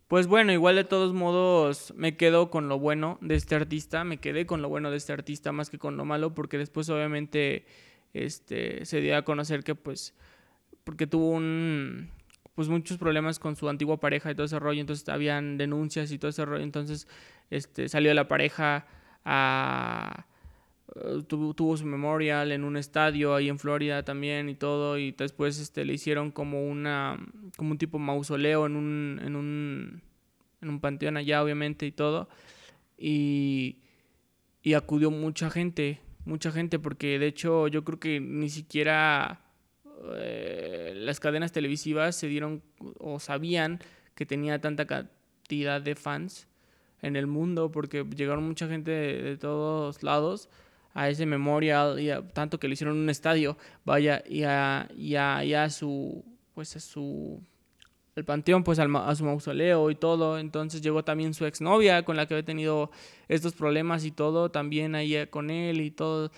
[0.07, 4.17] pues bueno igual de todos modos me quedo con lo bueno de este artista me
[4.17, 7.65] quedé con lo bueno de este artista más que con lo malo porque después obviamente
[8.13, 10.15] este se dio a conocer que pues
[10.85, 12.09] porque tuvo un
[12.55, 16.17] pues muchos problemas con su antigua pareja y todo ese rollo, entonces habían denuncias y
[16.17, 17.07] todo ese rollo, entonces
[17.51, 18.87] este salió la pareja
[19.27, 25.59] eh, tuvo, su memorial en un estadio ahí en Florida también y todo y después
[25.59, 27.19] este le hicieron como una
[27.57, 30.01] como un tipo mausoleo en un en un
[30.61, 32.29] en un panteón allá obviamente y todo.
[32.97, 33.79] Y
[34.63, 39.41] y acudió mucha gente mucha gente porque de hecho yo creo que ni siquiera
[40.15, 42.63] eh, las cadenas televisivas se dieron
[42.99, 43.79] o sabían
[44.15, 46.47] que tenía tanta cantidad de fans
[47.01, 50.49] en el mundo porque llegaron mucha gente de todos lados
[50.93, 53.55] a ese memorial y tanto que le hicieron un estadio,
[53.85, 57.39] vaya, y a, y a, su, pues a su,
[58.15, 60.39] el panteón, pues a su mausoleo y todo.
[60.39, 62.89] Entonces llegó también su exnovia con la que había tenido
[63.27, 66.31] estos problemas y todo, también ahí con él y todo.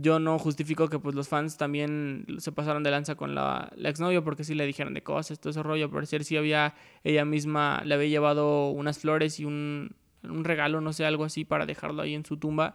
[0.00, 3.88] Yo no justifico que pues los fans también se pasaron de lanza con la, la
[3.88, 5.90] exnovia porque sí le dijeron de cosas, todo ese rollo.
[5.90, 10.80] Por ser sí había, ella misma le había llevado unas flores y un, un regalo,
[10.80, 12.74] no sé, algo así para dejarlo ahí en su tumba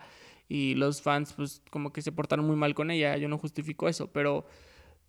[0.49, 3.89] y los fans pues como que se portaron muy mal con ella, yo no justifico
[3.89, 4.45] eso, pero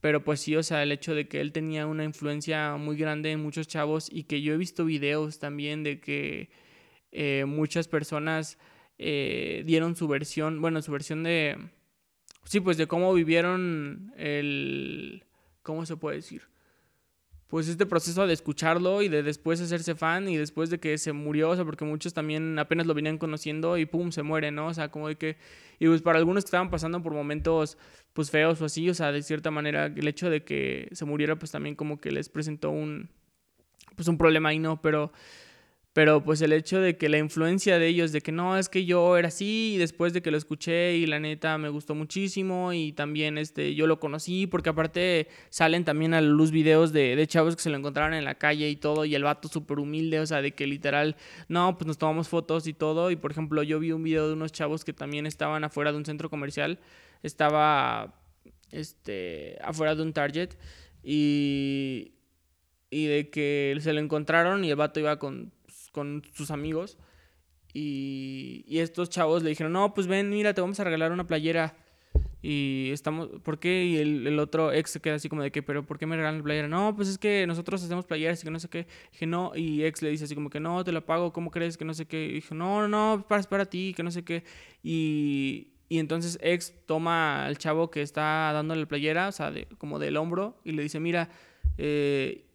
[0.00, 3.32] pero pues sí, o sea, el hecho de que él tenía una influencia muy grande
[3.32, 6.50] en muchos chavos y que yo he visto videos también de que
[7.10, 8.58] eh, muchas personas
[8.98, 11.58] eh, dieron su versión, bueno, su versión de,
[12.44, 15.24] sí, pues de cómo vivieron el,
[15.62, 16.42] ¿cómo se puede decir?
[17.48, 21.12] pues este proceso de escucharlo y de después hacerse fan y después de que se
[21.14, 24.66] murió, o sea, porque muchos también apenas lo venían conociendo y pum, se muere, ¿no?
[24.66, 25.38] O sea, como de que,
[25.78, 27.78] y pues para algunos que estaban pasando por momentos
[28.12, 31.38] pues feos o así, o sea, de cierta manera el hecho de que se muriera
[31.38, 33.08] pues también como que les presentó un,
[33.96, 34.82] pues un problema ahí, ¿no?
[34.82, 35.10] Pero
[35.98, 38.84] pero pues el hecho de que la influencia de ellos, de que no, es que
[38.84, 42.72] yo era así y después de que lo escuché y la neta me gustó muchísimo
[42.72, 47.16] y también este, yo lo conocí porque aparte salen también a la luz videos de,
[47.16, 49.80] de chavos que se lo encontraron en la calle y todo y el vato súper
[49.80, 51.16] humilde, o sea, de que literal,
[51.48, 54.34] no, pues nos tomamos fotos y todo y por ejemplo yo vi un video de
[54.34, 56.78] unos chavos que también estaban afuera de un centro comercial,
[57.24, 58.22] estaba
[58.70, 60.50] este, afuera de un Target
[61.02, 62.12] y,
[62.88, 65.57] y de que se lo encontraron y el vato iba con
[65.98, 66.96] con sus amigos.
[67.74, 71.76] Y, estos chavos le dijeron, no, pues ven, mira, te vamos a regalar una playera.
[72.40, 73.84] Y estamos, ¿por qué?
[73.84, 76.38] Y el, otro ex se queda así como de que, pero ¿por qué me regalan
[76.38, 76.68] la playera?
[76.68, 78.86] No, pues es que nosotros hacemos playeras y que no sé qué.
[79.12, 81.76] Dije, no, y ex le dice así como que, no, te la pago, ¿cómo crees?
[81.76, 82.26] Que no sé qué.
[82.26, 84.44] Y dijo, no, no, no, para, para ti, que no sé qué.
[84.82, 90.16] Y, entonces ex toma al chavo que está dándole la playera, o sea, como del
[90.16, 91.30] hombro, y le dice, mira,
[91.76, 92.47] eh,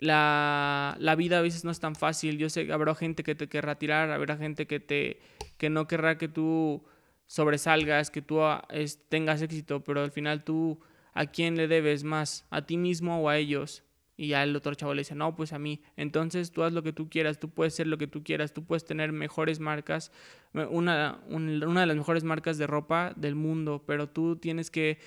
[0.00, 2.38] la, la, vida a veces no es tan fácil.
[2.38, 5.20] Yo sé que habrá gente que te querrá tirar, habrá gente que, te,
[5.56, 6.84] que no querrá que tú
[7.26, 8.66] sobresalgas, que tú ah,
[9.08, 10.80] tengas éxito, pero al final tú,
[11.14, 12.46] ¿a quién le debes más?
[12.50, 13.84] ¿A ti mismo o a ellos?
[14.16, 15.80] Y ya el otro chavo le dice, no, pues a mí.
[15.96, 18.64] Entonces tú haz lo que tú quieras, tú puedes ser lo que tú quieras, tú
[18.64, 20.10] puedes tener mejores marcas,
[20.52, 24.98] una, una de las mejores marcas de ropa del mundo, pero tú tienes que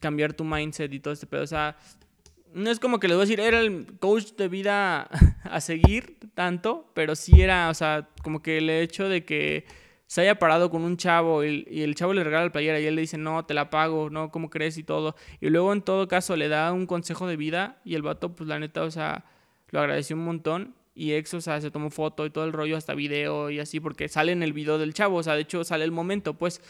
[0.00, 1.42] cambiar tu mindset y todo este pedo.
[1.42, 1.76] O sea,
[2.56, 5.08] no es como que les voy a decir, era el coach de vida
[5.44, 9.66] a seguir tanto, pero sí era, o sea, como que el hecho de que
[10.06, 12.94] se haya parado con un chavo y, el chavo le regala la playera y él
[12.94, 14.78] le dice, no, te la pago, no, ¿cómo crees?
[14.78, 15.16] Y todo.
[15.38, 18.48] Y luego en todo caso le da un consejo de vida y el vato, pues
[18.48, 19.26] la neta, o sea,
[19.68, 20.74] lo agradeció un montón.
[20.94, 23.80] Y ex, o sea, se tomó foto y todo el rollo, hasta video y así,
[23.80, 26.62] porque sale en el video del chavo, o sea, de hecho sale el momento, pues.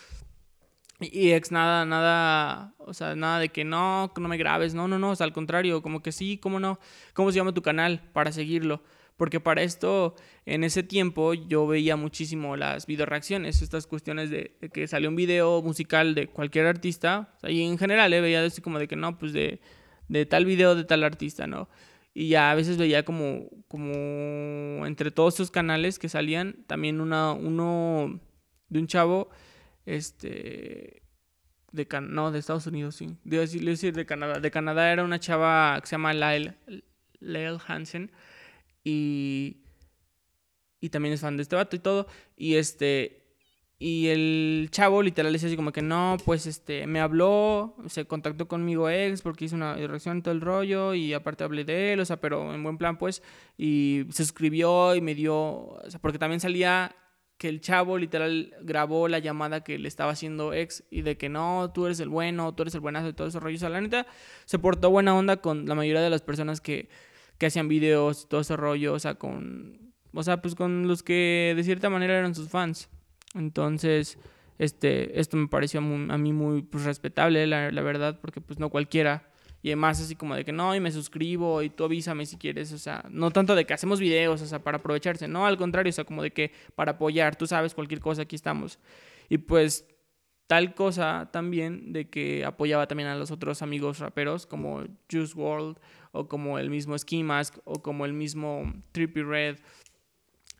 [1.00, 4.98] Y ex nada, nada, o sea, nada de que no, no me grabes, no, no,
[4.98, 6.78] no, o sea, al contrario, como que sí, cómo no,
[7.12, 8.82] cómo se llama tu canal para seguirlo.
[9.18, 14.56] Porque para esto, en ese tiempo, yo veía muchísimo las video reacciones, estas cuestiones de,
[14.72, 18.78] que salió un video musical de cualquier artista, y en general eh, veía así como
[18.78, 19.60] de que no, pues de,
[20.08, 21.68] de tal video de tal artista, ¿no?
[22.14, 27.32] Y ya a veces veía como, como entre todos esos canales que salían, también una,
[27.32, 28.20] uno
[28.68, 29.28] de un chavo
[29.86, 31.02] este
[31.72, 33.16] de no, de Estados Unidos, sí.
[33.24, 34.40] Decir, de Canadá.
[34.40, 36.54] De Canadá era una chava que se llama Lyle,
[37.20, 38.10] Lyle Hansen
[38.82, 39.62] y
[40.80, 43.22] y también es fan de este vato y todo y este
[43.78, 48.48] y el chavo literal dice así como que no, pues este me habló, se contactó
[48.48, 52.04] conmigo ex porque hizo una reacción todo el rollo y aparte hablé de él, o
[52.04, 53.22] sea, pero en buen plan pues
[53.58, 56.94] y se suscribió y me dio, o sea, porque también salía
[57.38, 61.28] que el chavo literal grabó la llamada que le estaba haciendo ex y de que
[61.28, 63.56] no, tú eres el bueno, tú eres el buenazo de todo ese rollo.
[63.56, 64.06] O sea, la neta
[64.46, 66.88] se portó buena onda con la mayoría de las personas que,
[67.38, 71.52] que hacían videos, todo ese rollo, o sea, con, o sea, pues con los que
[71.56, 72.88] de cierta manera eran sus fans.
[73.34, 74.18] Entonces,
[74.58, 75.82] este, esto me pareció a
[76.18, 79.30] mí muy pues, respetable, la, la verdad, porque pues no cualquiera
[79.66, 82.72] y además así como de que no, y me suscribo y tú avísame si quieres,
[82.72, 85.90] o sea, no tanto de que hacemos videos, o sea, para aprovecharse, no, al contrario,
[85.90, 88.78] o sea, como de que para apoyar, tú sabes, cualquier cosa, aquí estamos.
[89.28, 89.84] Y pues
[90.46, 95.78] Tal cosa también de que apoyaba también a los otros amigos raperos como Juice World
[96.12, 99.56] o como el mismo Ski Mask o como el mismo Trippy Red,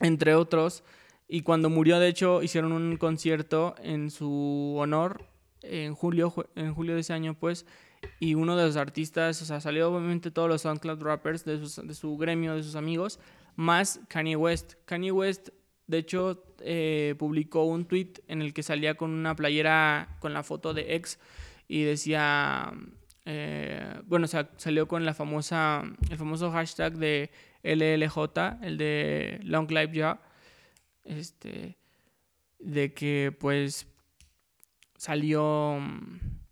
[0.01, 0.83] entre otros.
[1.29, 5.25] Y cuando murió, de hecho, hicieron un concierto en su honor
[5.63, 7.65] en julio, en julio de ese año, pues.
[8.21, 11.95] Y uno de los artistas, o sea, salió obviamente todos los SoundCloud rappers de, de
[11.95, 13.19] su gremio, de sus amigos,
[13.57, 14.75] más Kanye West.
[14.85, 15.51] Kanye West
[15.87, 20.43] de hecho, eh, publicó un tweet en el que salía con una playera con la
[20.43, 21.19] foto de ex
[21.69, 22.73] y decía,
[23.25, 27.31] eh, bueno, salió con la famosa, el famoso hashtag de
[27.63, 30.21] LLJ, el de Long Life Ya,
[31.05, 31.79] este,
[32.59, 33.87] de que pues
[34.97, 35.79] salió,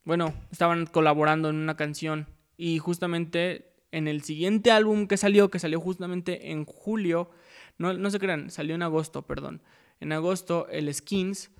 [0.05, 5.59] bueno, estaban colaborando en una canción y justamente en el siguiente álbum que salió, que
[5.59, 7.31] salió justamente en julio,
[7.79, 9.63] no, no se crean, salió en agosto, perdón.
[10.01, 11.51] En agosto, el Skins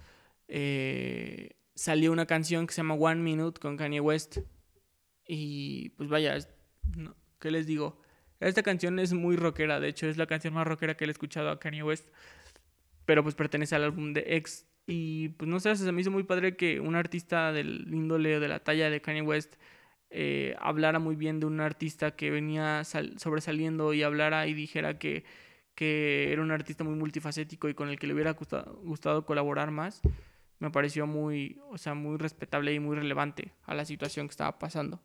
[0.49, 4.39] eh, salió una canción que se llama One Minute con Kanye West.
[5.27, 6.37] Y pues vaya,
[7.39, 8.01] ¿qué les digo?
[8.41, 11.51] Esta canción es muy rockera, de hecho es la canción más rockera que he escuchado
[11.51, 12.09] a Kanye West.
[13.07, 14.67] Pero pues pertenece al álbum de X.
[14.87, 18.41] Y pues no sé, se me hizo muy padre que un artista del índole o
[18.41, 19.55] de la talla de Kanye West
[20.11, 25.25] eh, hablara muy bien de un artista que venía sobresaliendo y hablara y dijera que
[25.75, 30.01] que era un artista muy multifacético y con el que le hubiera gustado, colaborar más,
[30.59, 34.59] me pareció muy, o sea, muy respetable y muy relevante a la situación que estaba
[34.59, 35.01] pasando.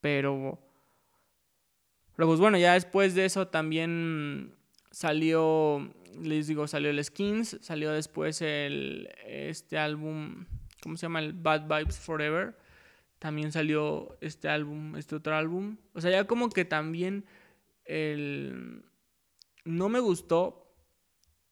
[0.00, 0.58] Pero,
[2.16, 4.54] pero pues bueno, ya después de eso también
[4.92, 10.46] salió, les digo, salió el Skins, salió después el, este álbum,
[10.82, 11.18] ¿cómo se llama?
[11.18, 12.56] El Bad Vibes Forever.
[13.18, 15.78] También salió este álbum, este otro álbum.
[15.94, 17.24] O sea, ya como que también
[17.84, 18.84] el
[19.64, 20.74] no me gustó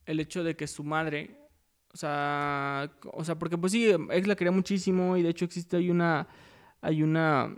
[0.07, 1.37] el hecho de que su madre,
[1.93, 5.77] o sea, o sea, porque pues sí, ex la quería muchísimo y de hecho existe
[5.77, 6.29] hay una,
[6.81, 7.57] hay una,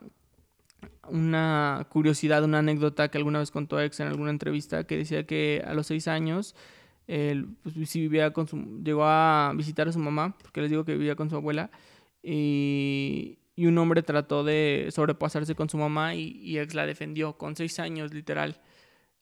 [1.08, 5.62] una curiosidad, una anécdota que alguna vez contó ex en alguna entrevista que decía que
[5.66, 6.54] a los seis años
[7.06, 8.46] él pues, sí vivía con
[8.84, 11.70] llegó a visitar a su mamá, porque les digo que vivía con su abuela
[12.22, 17.36] y, y un hombre trató de sobrepasarse con su mamá y, y ex la defendió
[17.36, 18.60] con seis años literal.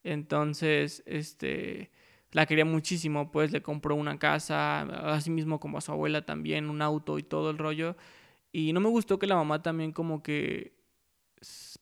[0.04, 1.90] Entonces, este,
[2.32, 4.82] la quería muchísimo, pues le compró una casa,
[5.14, 7.96] así mismo como a su abuela también, un auto y todo el rollo.
[8.52, 10.79] Y no me gustó que la mamá también como que...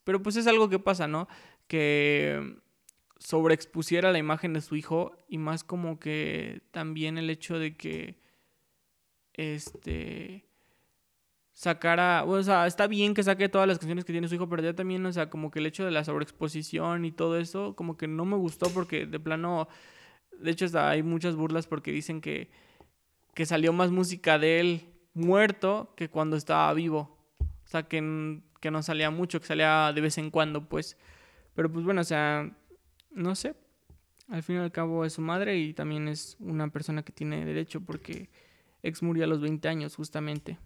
[0.08, 1.28] Pero pues es algo que pasa, ¿no?
[1.66, 2.56] Que
[3.18, 8.18] sobreexpusiera la imagen de su hijo y más como que también el hecho de que
[9.34, 10.46] este
[11.52, 14.62] sacara, o sea, está bien que saque todas las canciones que tiene su hijo, pero
[14.62, 17.98] ya también, o sea, como que el hecho de la sobreexposición y todo eso, como
[17.98, 19.68] que no me gustó porque de plano,
[20.40, 22.50] de hecho hay muchas burlas porque dicen que,
[23.34, 27.14] que salió más música de él muerto que cuando estaba vivo.
[27.40, 30.96] O sea, que, que no salía mucho, que salía de vez en cuando, pues.
[31.54, 32.50] Pero pues bueno, o sea,
[33.10, 33.54] no sé.
[34.28, 37.44] Al fin y al cabo es su madre y también es una persona que tiene
[37.44, 38.28] derecho porque
[38.82, 40.58] ex murió a los 20 años justamente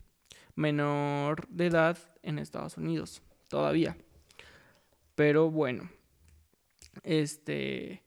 [0.54, 3.96] menor de edad en Estados Unidos, todavía.
[5.14, 5.88] Pero bueno,
[7.02, 8.02] este...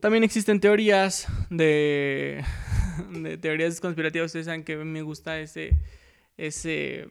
[0.00, 2.44] También existen teorías de,
[3.10, 4.26] de teorías conspirativas.
[4.26, 5.76] Ustedes saben que me gusta ese,
[6.36, 7.08] ese,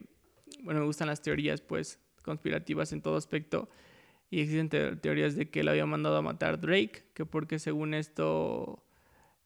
[0.63, 3.69] bueno, me gustan las teorías, pues, conspirativas en todo aspecto.
[4.29, 8.83] Y existen teorías de que él había mandado a matar Drake, que porque según esto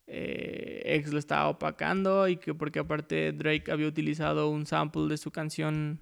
[0.08, 5.18] eh, X lo estaba opacando y que porque aparte Drake había utilizado un sample de
[5.18, 6.00] su canción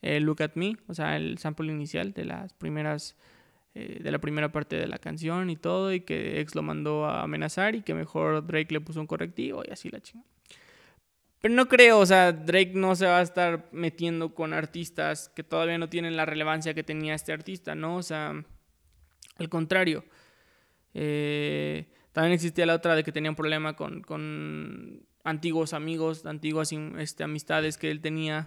[0.00, 3.16] eh, Look at Me, o sea, el sample inicial de las primeras
[3.74, 7.04] eh, de la primera parte de la canción y todo y que X lo mandó
[7.04, 10.24] a amenazar y que mejor Drake le puso un correctivo y así la chinga.
[11.40, 15.44] Pero no creo, o sea, Drake no se va a estar metiendo con artistas que
[15.44, 17.96] todavía no tienen la relevancia que tenía este artista, ¿no?
[17.96, 18.44] O sea,
[19.36, 20.04] al contrario.
[20.94, 26.72] Eh, también existía la otra de que tenía un problema con, con antiguos amigos, antiguas
[26.72, 28.46] este, amistades que él tenía,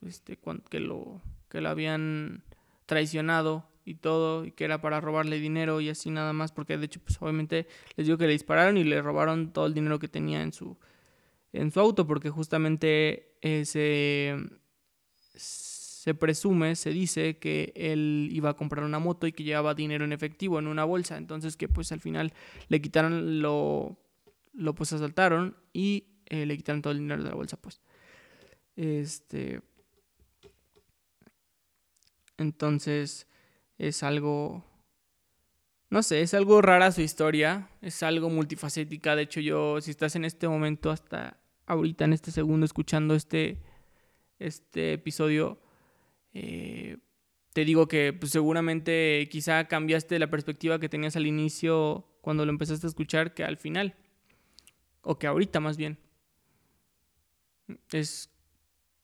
[0.00, 0.38] este,
[0.70, 2.44] que, lo, que lo habían
[2.86, 6.86] traicionado y todo, y que era para robarle dinero y así nada más, porque de
[6.86, 10.08] hecho, pues obviamente les digo que le dispararon y le robaron todo el dinero que
[10.08, 10.78] tenía en su,
[11.52, 14.36] en su auto, porque justamente ese
[16.02, 20.04] se presume, se dice que él iba a comprar una moto y que llevaba dinero
[20.04, 21.16] en efectivo en una bolsa.
[21.16, 22.32] Entonces que pues al final
[22.66, 23.96] le quitaron lo,
[24.52, 27.80] lo pues asaltaron y eh, le quitaron todo el dinero de la bolsa pues.
[28.74, 29.60] Este...
[32.36, 33.28] Entonces
[33.78, 34.64] es algo...
[35.88, 39.14] No sé, es algo rara su historia, es algo multifacética.
[39.14, 41.41] De hecho yo, si estás en este momento hasta
[41.72, 43.58] ahorita en este segundo escuchando este,
[44.38, 45.60] este episodio,
[46.32, 46.98] eh,
[47.52, 52.50] te digo que pues, seguramente quizá cambiaste la perspectiva que tenías al inicio cuando lo
[52.50, 53.96] empezaste a escuchar que al final.
[55.02, 55.98] O que ahorita más bien.
[57.90, 58.30] Es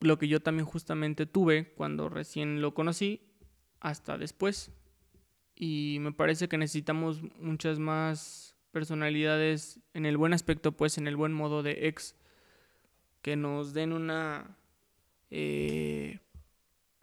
[0.00, 3.22] lo que yo también justamente tuve cuando recién lo conocí
[3.80, 4.70] hasta después.
[5.54, 11.16] Y me parece que necesitamos muchas más personalidades en el buen aspecto, pues en el
[11.16, 12.14] buen modo de ex,
[13.28, 14.56] que nos den una...
[15.30, 16.18] Eh,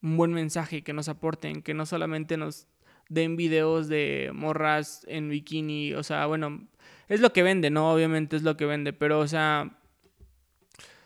[0.02, 2.68] un buen mensaje, que nos aporten, que no solamente nos
[3.10, 6.68] den videos de morras en bikini, o sea, bueno,
[7.10, 7.92] es lo que vende, ¿no?
[7.94, 9.78] Obviamente es lo que vende, pero, o sea,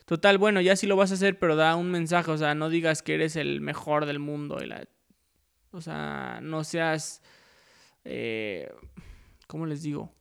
[0.06, 2.70] total, bueno, ya sí lo vas a hacer, pero da un mensaje, o sea, no
[2.70, 4.58] digas que eres el mejor del mundo,
[5.72, 7.22] o sea, no seas,
[8.06, 8.72] eh,
[9.48, 10.14] ¿cómo les digo?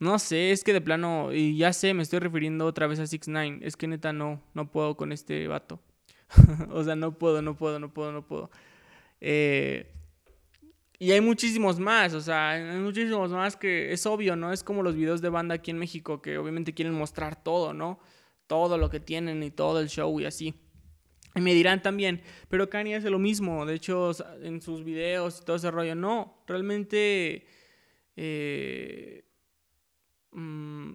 [0.00, 3.06] No sé, es que de plano, y ya sé, me estoy refiriendo otra vez a
[3.06, 5.80] 6 9 es que neta no, no puedo con este vato.
[6.70, 8.50] o sea, no puedo, no puedo, no puedo, no puedo.
[9.20, 9.92] Eh,
[11.00, 14.52] y hay muchísimos más, o sea, hay muchísimos más que es obvio, ¿no?
[14.52, 18.00] Es como los videos de banda aquí en México que obviamente quieren mostrar todo, ¿no?
[18.46, 20.54] Todo lo que tienen y todo el show y así.
[21.34, 24.10] Y me dirán también, pero Kanye hace lo mismo, de hecho,
[24.42, 25.94] en sus videos y todo ese rollo.
[25.94, 27.46] No, realmente
[28.16, 29.24] eh,
[30.32, 30.92] mm,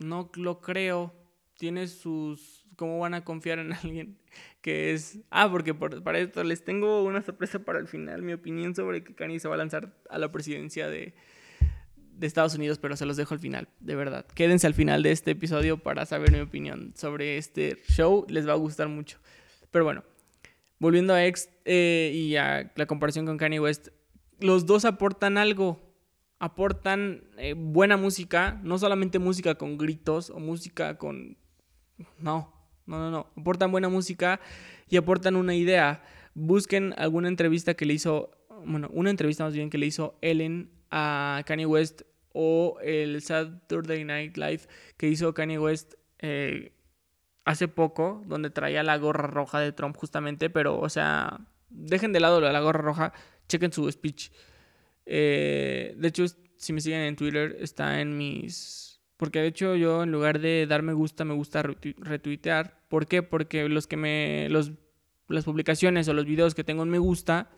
[0.00, 1.14] no lo creo.
[1.56, 4.18] Tiene sus ¿Cómo van a confiar en alguien
[4.60, 5.18] que es...
[5.30, 9.14] Ah, porque para esto les tengo una sorpresa para el final, mi opinión sobre que
[9.14, 11.14] Kanye se va a lanzar a la presidencia de,
[12.12, 14.26] de Estados Unidos, pero se los dejo al final, de verdad.
[14.26, 18.52] Quédense al final de este episodio para saber mi opinión sobre este show, les va
[18.52, 19.18] a gustar mucho.
[19.70, 20.02] Pero bueno,
[20.78, 23.88] volviendo a X eh, y a la comparación con Kanye West,
[24.40, 25.93] los dos aportan algo,
[26.44, 31.38] aportan eh, buena música, no solamente música con gritos o música con...
[32.18, 32.52] No,
[32.84, 33.30] no, no, no.
[33.34, 34.40] Aportan buena música
[34.90, 36.02] y aportan una idea.
[36.34, 38.30] Busquen alguna entrevista que le hizo,
[38.66, 42.02] bueno, una entrevista más bien que le hizo Ellen a Kanye West
[42.34, 44.62] o el Saturday Night Live
[44.98, 46.72] que hizo Kanye West eh,
[47.46, 51.40] hace poco, donde traía la gorra roja de Trump justamente, pero, o sea,
[51.70, 53.14] dejen de lado la gorra roja,
[53.48, 54.30] chequen su speech.
[55.06, 56.24] Eh, de hecho,
[56.56, 58.84] si me siguen en Twitter, está en mis
[59.16, 62.80] porque de hecho yo en lugar de dar me gusta, me gusta retuitear.
[62.88, 63.22] ¿Por qué?
[63.22, 64.48] Porque los que me.
[64.50, 64.72] Los,
[65.28, 67.48] las publicaciones o los videos que tengo en me gusta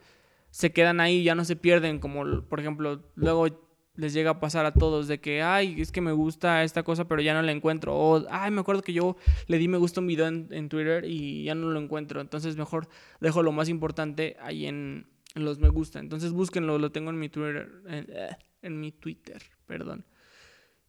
[0.49, 1.99] se quedan ahí, ya no se pierden.
[1.99, 3.47] Como por ejemplo, luego
[3.95, 7.07] les llega a pasar a todos de que, ay, es que me gusta esta cosa,
[7.07, 7.95] pero ya no la encuentro.
[7.95, 9.17] O, ay, me acuerdo que yo
[9.47, 12.21] le di me gusta un video en, Twitter y ya no lo encuentro.
[12.21, 12.87] Entonces mejor
[13.19, 15.99] dejo lo más importante ahí en, los me gusta.
[15.99, 17.69] Entonces búsquenlo, lo tengo en mi Twitter.
[18.61, 20.05] en mi Twitter, perdón.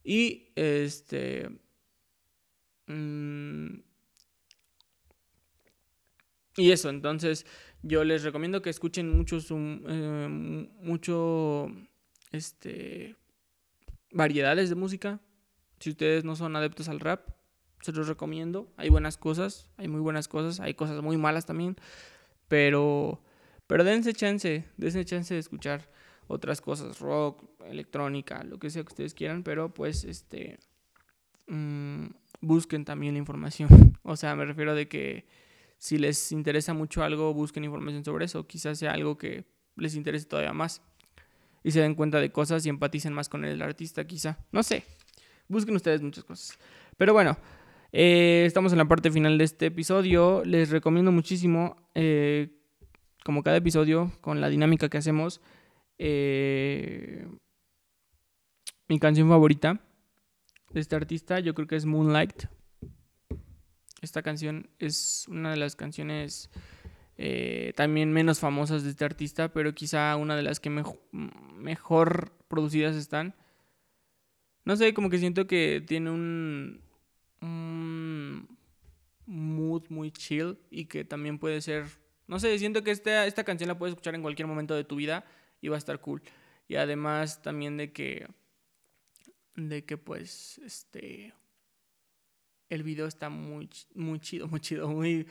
[0.03, 1.49] Y este...
[2.87, 3.81] Mm,
[6.57, 7.45] y eso, entonces
[7.83, 9.37] yo les recomiendo que escuchen mucho,
[9.87, 10.27] eh,
[10.81, 11.71] mucho
[12.31, 13.15] este,
[14.11, 15.21] variedades de música.
[15.79, 17.29] Si ustedes no son adeptos al rap,
[17.81, 18.73] se los recomiendo.
[18.75, 21.77] Hay buenas cosas, hay muy buenas cosas, hay cosas muy malas también.
[22.49, 23.21] Pero,
[23.69, 25.87] pero dense chance, dense chance de escuchar
[26.25, 30.57] otras cosas, rock, electrónica, lo que sea que ustedes quieran, pero pues este
[31.45, 32.07] mm,
[32.41, 33.69] busquen también la información.
[34.01, 35.27] O sea, me refiero de que
[35.77, 38.47] si les interesa mucho algo, busquen información sobre eso.
[38.47, 39.45] Quizás sea algo que
[39.75, 40.81] les interese todavía más.
[41.63, 44.39] Y se den cuenta de cosas y empaticen más con el artista, quizá.
[44.51, 44.83] No sé.
[45.47, 46.57] Busquen ustedes muchas cosas.
[46.97, 47.37] Pero bueno,
[47.91, 50.41] eh, estamos en la parte final de este episodio.
[50.43, 52.58] Les recomiendo muchísimo, eh,
[53.29, 55.39] como cada episodio, con la dinámica que hacemos,
[55.99, 57.27] eh,
[58.87, 59.79] mi canción favorita
[60.71, 62.45] de este artista yo creo que es Moonlight.
[64.01, 66.49] Esta canción es una de las canciones
[67.17, 70.71] eh, también menos famosas de este artista, pero quizá una de las que
[71.11, 73.35] mejor producidas están.
[74.65, 76.81] No sé, como que siento que tiene un,
[77.41, 78.57] un
[79.27, 82.08] mood muy chill y que también puede ser...
[82.29, 84.95] No sé, siento que esta, esta canción la puedes escuchar en cualquier momento de tu
[84.95, 85.25] vida
[85.61, 86.21] y va a estar cool.
[86.67, 88.27] Y además también de que,
[89.55, 91.33] de que pues, este,
[92.69, 95.25] el video está muy, muy chido, muy chido, muy,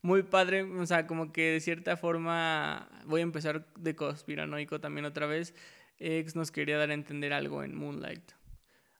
[0.00, 0.62] muy padre.
[0.62, 5.56] O sea, como que de cierta forma, voy a empezar de conspiranoico también otra vez.
[5.98, 8.30] X nos quería dar a entender algo en Moonlight.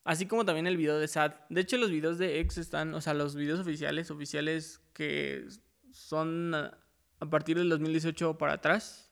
[0.02, 1.34] Así como también el video de Sad.
[1.50, 5.46] De hecho, los videos de X están, o sea, los videos oficiales, oficiales que
[5.92, 6.52] son
[7.24, 9.04] a partir del 2018 para atrás,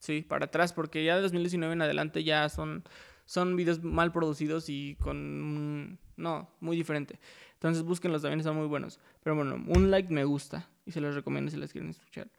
[0.00, 2.84] Sí, para atrás, porque ya de 2019 en adelante ya son,
[3.26, 7.20] son videos mal producidos y con No, muy diferente.
[7.52, 8.98] Entonces búsquenlos también, están muy buenos.
[9.22, 12.30] Pero bueno, Moonlight me gusta y se los recomiendo si las quieren escuchar.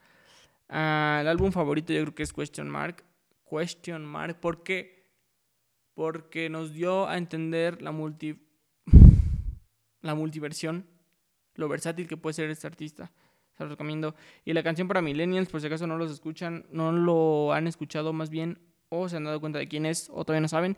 [0.70, 3.04] Ah, el álbum favorito yo creo que es Question Mark.
[3.48, 5.08] Question Mark, ¿por qué?
[5.94, 8.42] Porque nos dio a entender la multi
[10.02, 10.88] la multiversión,
[11.54, 13.12] lo versátil que puede ser este artista.
[13.62, 14.16] Se recomiendo.
[14.44, 18.12] Y la canción para millennials, por si acaso no los escuchan, no lo han escuchado
[18.12, 18.58] más bien
[18.90, 20.76] o se han dado cuenta de quién es o todavía no saben,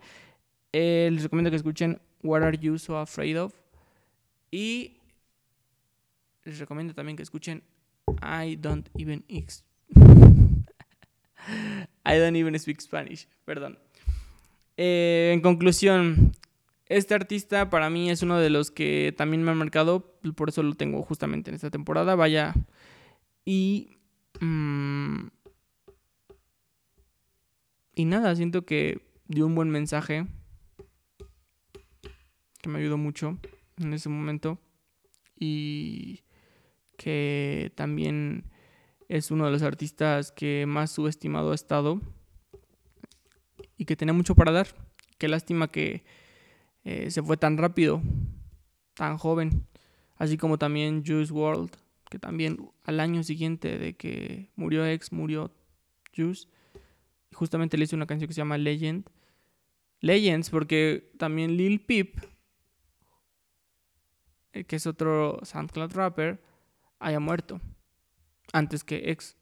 [0.72, 3.54] eh, les recomiendo que escuchen What Are You So Afraid Of.
[4.50, 4.98] Y
[6.44, 7.62] les recomiendo también que escuchen
[8.22, 9.46] I Don't Even I
[12.04, 13.26] Don't Even Speak Spanish.
[13.46, 13.78] Perdón.
[14.76, 16.32] Eh, en conclusión,
[16.88, 20.62] este artista para mí es uno de los que también me han marcado, por eso
[20.62, 22.14] lo tengo justamente en esta temporada.
[22.14, 22.54] Vaya.
[23.44, 23.98] Y.
[24.40, 25.28] Mm,
[27.96, 30.26] y nada, siento que dio un buen mensaje.
[32.60, 33.38] Que me ayudó mucho
[33.78, 34.58] en ese momento.
[35.38, 36.22] Y
[36.96, 38.50] que también
[39.08, 42.00] es uno de los artistas que más subestimado ha estado.
[43.76, 44.68] Y que tenía mucho para dar.
[45.18, 46.04] Qué lástima que
[46.84, 48.02] eh, se fue tan rápido,
[48.94, 49.66] tan joven,
[50.16, 51.70] así como también Juice World,
[52.14, 55.52] que también al año siguiente de que murió ex, murió
[56.16, 56.46] Juice,
[57.28, 59.10] y justamente le hice una canción que se llama Legend.
[59.98, 62.20] Legends, porque también Lil Peep,
[64.52, 66.40] eh, que es otro SoundCloud rapper,
[67.00, 67.60] haya muerto
[68.52, 69.36] antes que ex.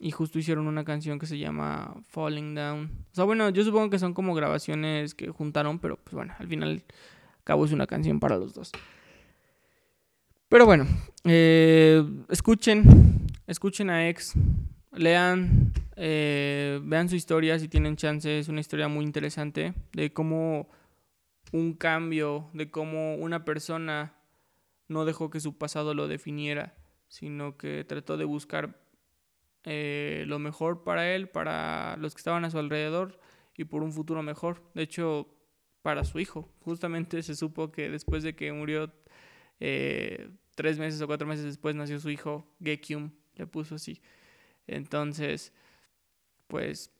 [0.00, 3.06] Y justo hicieron una canción que se llama Falling Down.
[3.10, 6.46] O sea, bueno, yo supongo que son como grabaciones que juntaron, pero pues bueno, al
[6.46, 6.84] final
[7.42, 8.70] cabo es una canción para los dos.
[10.48, 10.86] Pero bueno,
[11.24, 14.34] eh, escuchen, escuchen a Ex,
[14.92, 18.38] lean, eh, vean su historia si tienen chance.
[18.38, 20.68] Es una historia muy interesante de cómo
[21.52, 24.14] un cambio, de cómo una persona
[24.88, 26.74] no dejó que su pasado lo definiera,
[27.08, 28.80] sino que trató de buscar
[29.64, 33.18] eh, lo mejor para él, para los que estaban a su alrededor
[33.56, 34.62] y por un futuro mejor.
[34.74, 35.28] De hecho,
[35.82, 36.50] para su hijo.
[36.60, 38.92] Justamente se supo que después de que murió,
[39.60, 44.00] eh, tres meses o cuatro meses después nació su hijo, Gekyum, le puso así.
[44.66, 45.52] Entonces,
[46.46, 46.90] pues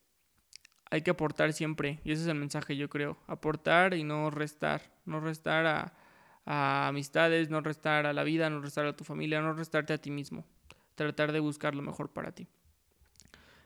[0.90, 4.82] hay que aportar siempre, y ese es el mensaje yo creo, aportar y no restar,
[5.04, 5.94] no restar a,
[6.44, 9.98] a amistades, no restar a la vida, no restar a tu familia, no restarte a
[9.98, 10.44] ti mismo
[10.94, 12.46] tratar de buscar lo mejor para ti.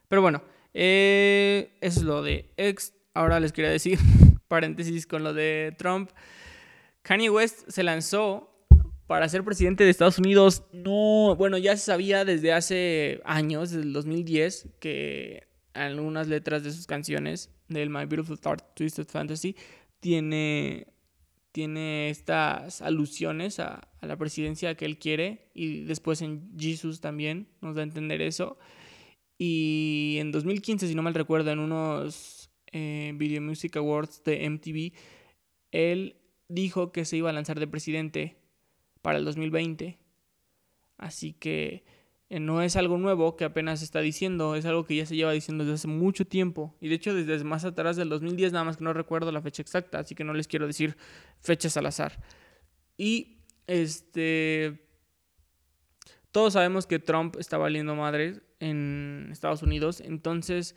[0.09, 0.43] Pero bueno,
[0.75, 2.95] eh, eso es lo de ex.
[3.15, 3.99] Ahora les quería decir,
[4.49, 6.11] paréntesis con lo de Trump.
[7.03, 8.58] Kanye West se lanzó
[9.09, 10.63] para ser presidente de Estados Unidos.
[10.73, 16.73] No, bueno, ya se sabía desde hace años, desde el 2010, que algunas letras de
[16.73, 19.57] sus canciones del My Beautiful Dark Twisted Fantasy
[20.01, 20.87] tiene
[21.53, 27.75] tiene estas alusiones a, la presidencia que él quiere y después en Jesus también nos
[27.75, 28.59] da a entender eso.
[29.39, 34.93] Y en 2015, si no mal recuerdo, en unos eh, Video Music Awards de MTV,
[35.73, 36.17] él
[36.49, 38.37] dijo que se iba a lanzar de presidente
[39.09, 39.99] para el 2020.
[40.99, 41.83] Así que
[42.29, 45.33] eh, no es algo nuevo que apenas está diciendo, es algo que ya se lleva
[45.33, 46.77] diciendo desde hace mucho tiempo.
[46.79, 49.63] Y de hecho desde más atrás del 2010, nada más que no recuerdo la fecha
[49.63, 50.99] exacta, así que no les quiero decir
[51.41, 52.23] fechas al azar.
[52.99, 54.87] Y este...
[56.31, 60.77] Todos sabemos que Trump está valiendo madre en Estados Unidos, entonces...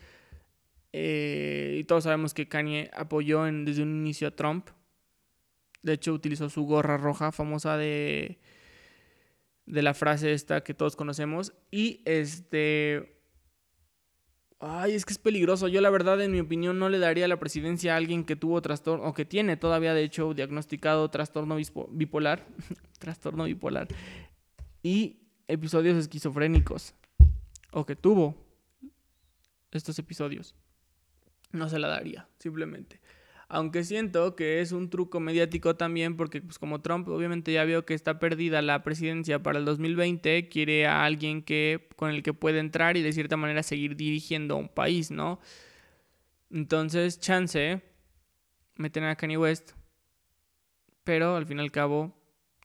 [0.93, 4.69] Eh, y todos sabemos que Kanye apoyó desde un inicio a Trump.
[5.81, 8.39] De hecho, utilizó su gorra roja famosa de
[9.65, 11.53] de la frase esta que todos conocemos.
[11.71, 13.17] Y este...
[14.59, 15.67] Ay, es que es peligroso.
[15.67, 18.61] Yo la verdad, en mi opinión, no le daría la presidencia a alguien que tuvo
[18.61, 21.57] trastorno, o que tiene todavía, de hecho, diagnosticado trastorno
[21.89, 22.45] bipolar.
[22.99, 23.87] trastorno bipolar.
[24.83, 26.93] Y episodios esquizofrénicos.
[27.71, 28.35] O que tuvo
[29.71, 30.53] estos episodios.
[31.51, 33.01] No se la daría, simplemente.
[33.53, 37.85] Aunque siento que es un truco mediático también porque pues como Trump obviamente ya vio
[37.85, 42.33] que está perdida la presidencia para el 2020, quiere a alguien que con el que
[42.33, 45.41] puede entrar y de cierta manera seguir dirigiendo un país, ¿no?
[46.49, 47.81] Entonces, chance
[48.77, 49.71] meten a Kanye West,
[51.03, 52.17] pero al fin y al cabo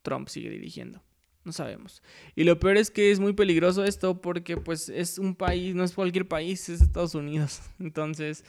[0.04, 1.02] Trump sigue dirigiendo.
[1.42, 2.00] No sabemos.
[2.36, 5.82] Y lo peor es que es muy peligroso esto porque pues es un país, no
[5.82, 7.60] es cualquier país, es Estados Unidos.
[7.80, 8.44] Entonces,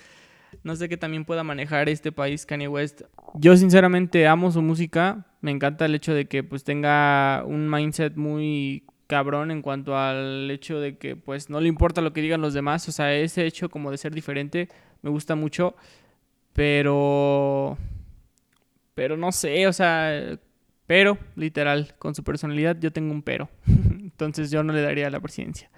[0.63, 3.01] no sé qué también pueda manejar este país Kanye West.
[3.35, 5.25] Yo sinceramente amo su música.
[5.41, 10.49] Me encanta el hecho de que pues tenga un mindset muy cabrón en cuanto al
[10.51, 12.87] hecho de que pues no le importa lo que digan los demás.
[12.89, 14.69] O sea, ese hecho como de ser diferente
[15.01, 15.75] me gusta mucho.
[16.53, 17.77] Pero...
[18.95, 20.39] Pero no sé, o sea,
[20.87, 23.49] pero, literal, con su personalidad yo tengo un pero.
[23.67, 25.69] Entonces yo no le daría la presidencia.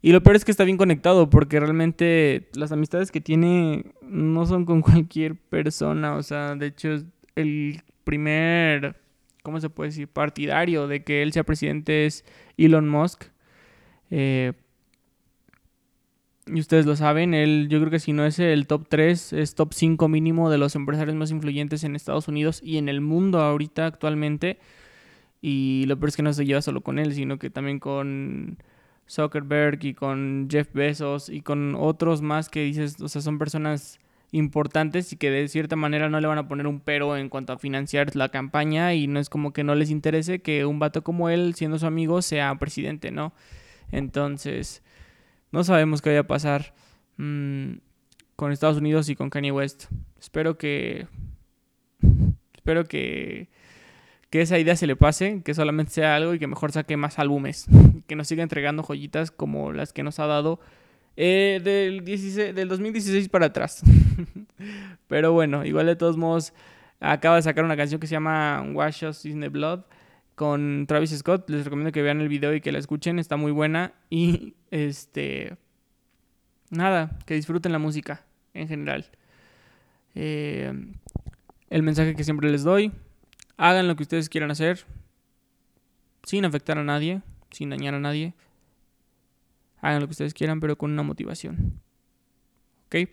[0.00, 4.46] Y lo peor es que está bien conectado porque realmente las amistades que tiene no
[4.46, 6.16] son con cualquier persona.
[6.16, 7.02] O sea, de hecho,
[7.34, 8.96] el primer,
[9.42, 10.08] ¿cómo se puede decir?
[10.08, 12.24] Partidario de que él sea presidente es
[12.56, 13.24] Elon Musk.
[14.10, 14.52] Eh,
[16.46, 19.54] y ustedes lo saben, él yo creo que si no es el top 3, es
[19.54, 23.40] top 5 mínimo de los empresarios más influyentes en Estados Unidos y en el mundo
[23.40, 24.58] ahorita actualmente.
[25.42, 28.58] Y lo peor es que no se lleva solo con él, sino que también con
[29.08, 33.98] Zuckerberg y con Jeff Bezos y con otros más que dices, o sea, son personas
[34.30, 37.54] importantes y que de cierta manera no le van a poner un pero en cuanto
[37.54, 41.02] a financiar la campaña y no es como que no les interese que un vato
[41.02, 43.32] como él, siendo su amigo, sea presidente, ¿no?
[43.90, 44.82] Entonces,
[45.50, 46.74] no sabemos qué vaya a pasar
[47.16, 47.78] mmm,
[48.36, 49.86] con Estados Unidos y con Kanye West.
[50.18, 51.06] Espero que...
[52.54, 53.48] Espero que
[54.30, 57.18] que esa idea se le pase, que solamente sea algo y que mejor saque más
[57.18, 57.66] álbumes,
[58.06, 60.60] que nos siga entregando joyitas como las que nos ha dado
[61.16, 63.82] eh, del, 16, del 2016 para atrás.
[65.08, 66.52] Pero bueno, igual de todos modos,
[67.00, 69.80] acaba de sacar una canción que se llama Wash Us in the Blood
[70.34, 71.48] con Travis Scott.
[71.50, 73.94] Les recomiendo que vean el video y que la escuchen, está muy buena.
[74.10, 75.56] Y este.
[76.70, 79.06] Nada, que disfruten la música en general.
[80.14, 80.72] Eh,
[81.70, 82.92] el mensaje que siempre les doy
[83.58, 84.86] Hagan lo que ustedes quieran hacer
[86.22, 88.34] sin afectar a nadie, sin dañar a nadie.
[89.80, 91.80] Hagan lo que ustedes quieran, pero con una motivación.
[92.86, 93.10] ¿Ok?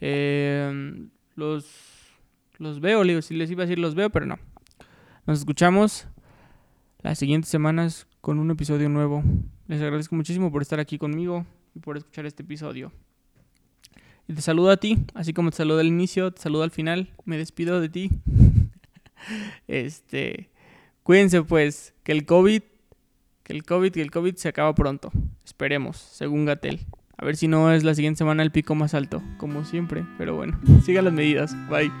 [0.00, 1.66] Em, los,
[2.58, 4.38] los veo, si les iba a decir los veo, pero no.
[5.26, 6.06] Nos escuchamos
[7.00, 9.22] las siguientes semanas con un episodio nuevo.
[9.68, 12.92] Les agradezco muchísimo por estar aquí conmigo y por escuchar este episodio.
[14.28, 17.10] Y te saludo a ti, así como te saludo al inicio, te saludo al final,
[17.24, 18.10] me despido de ti.
[19.68, 20.50] Este,
[21.02, 22.62] cuídense pues, que el COVID,
[23.42, 25.10] que el COVID, que el COVID se acaba pronto.
[25.44, 26.80] Esperemos, según Gatel.
[27.16, 30.04] A ver si no es la siguiente semana el pico más alto, como siempre.
[30.18, 31.54] Pero bueno, sigan las medidas.
[31.68, 31.92] Bye.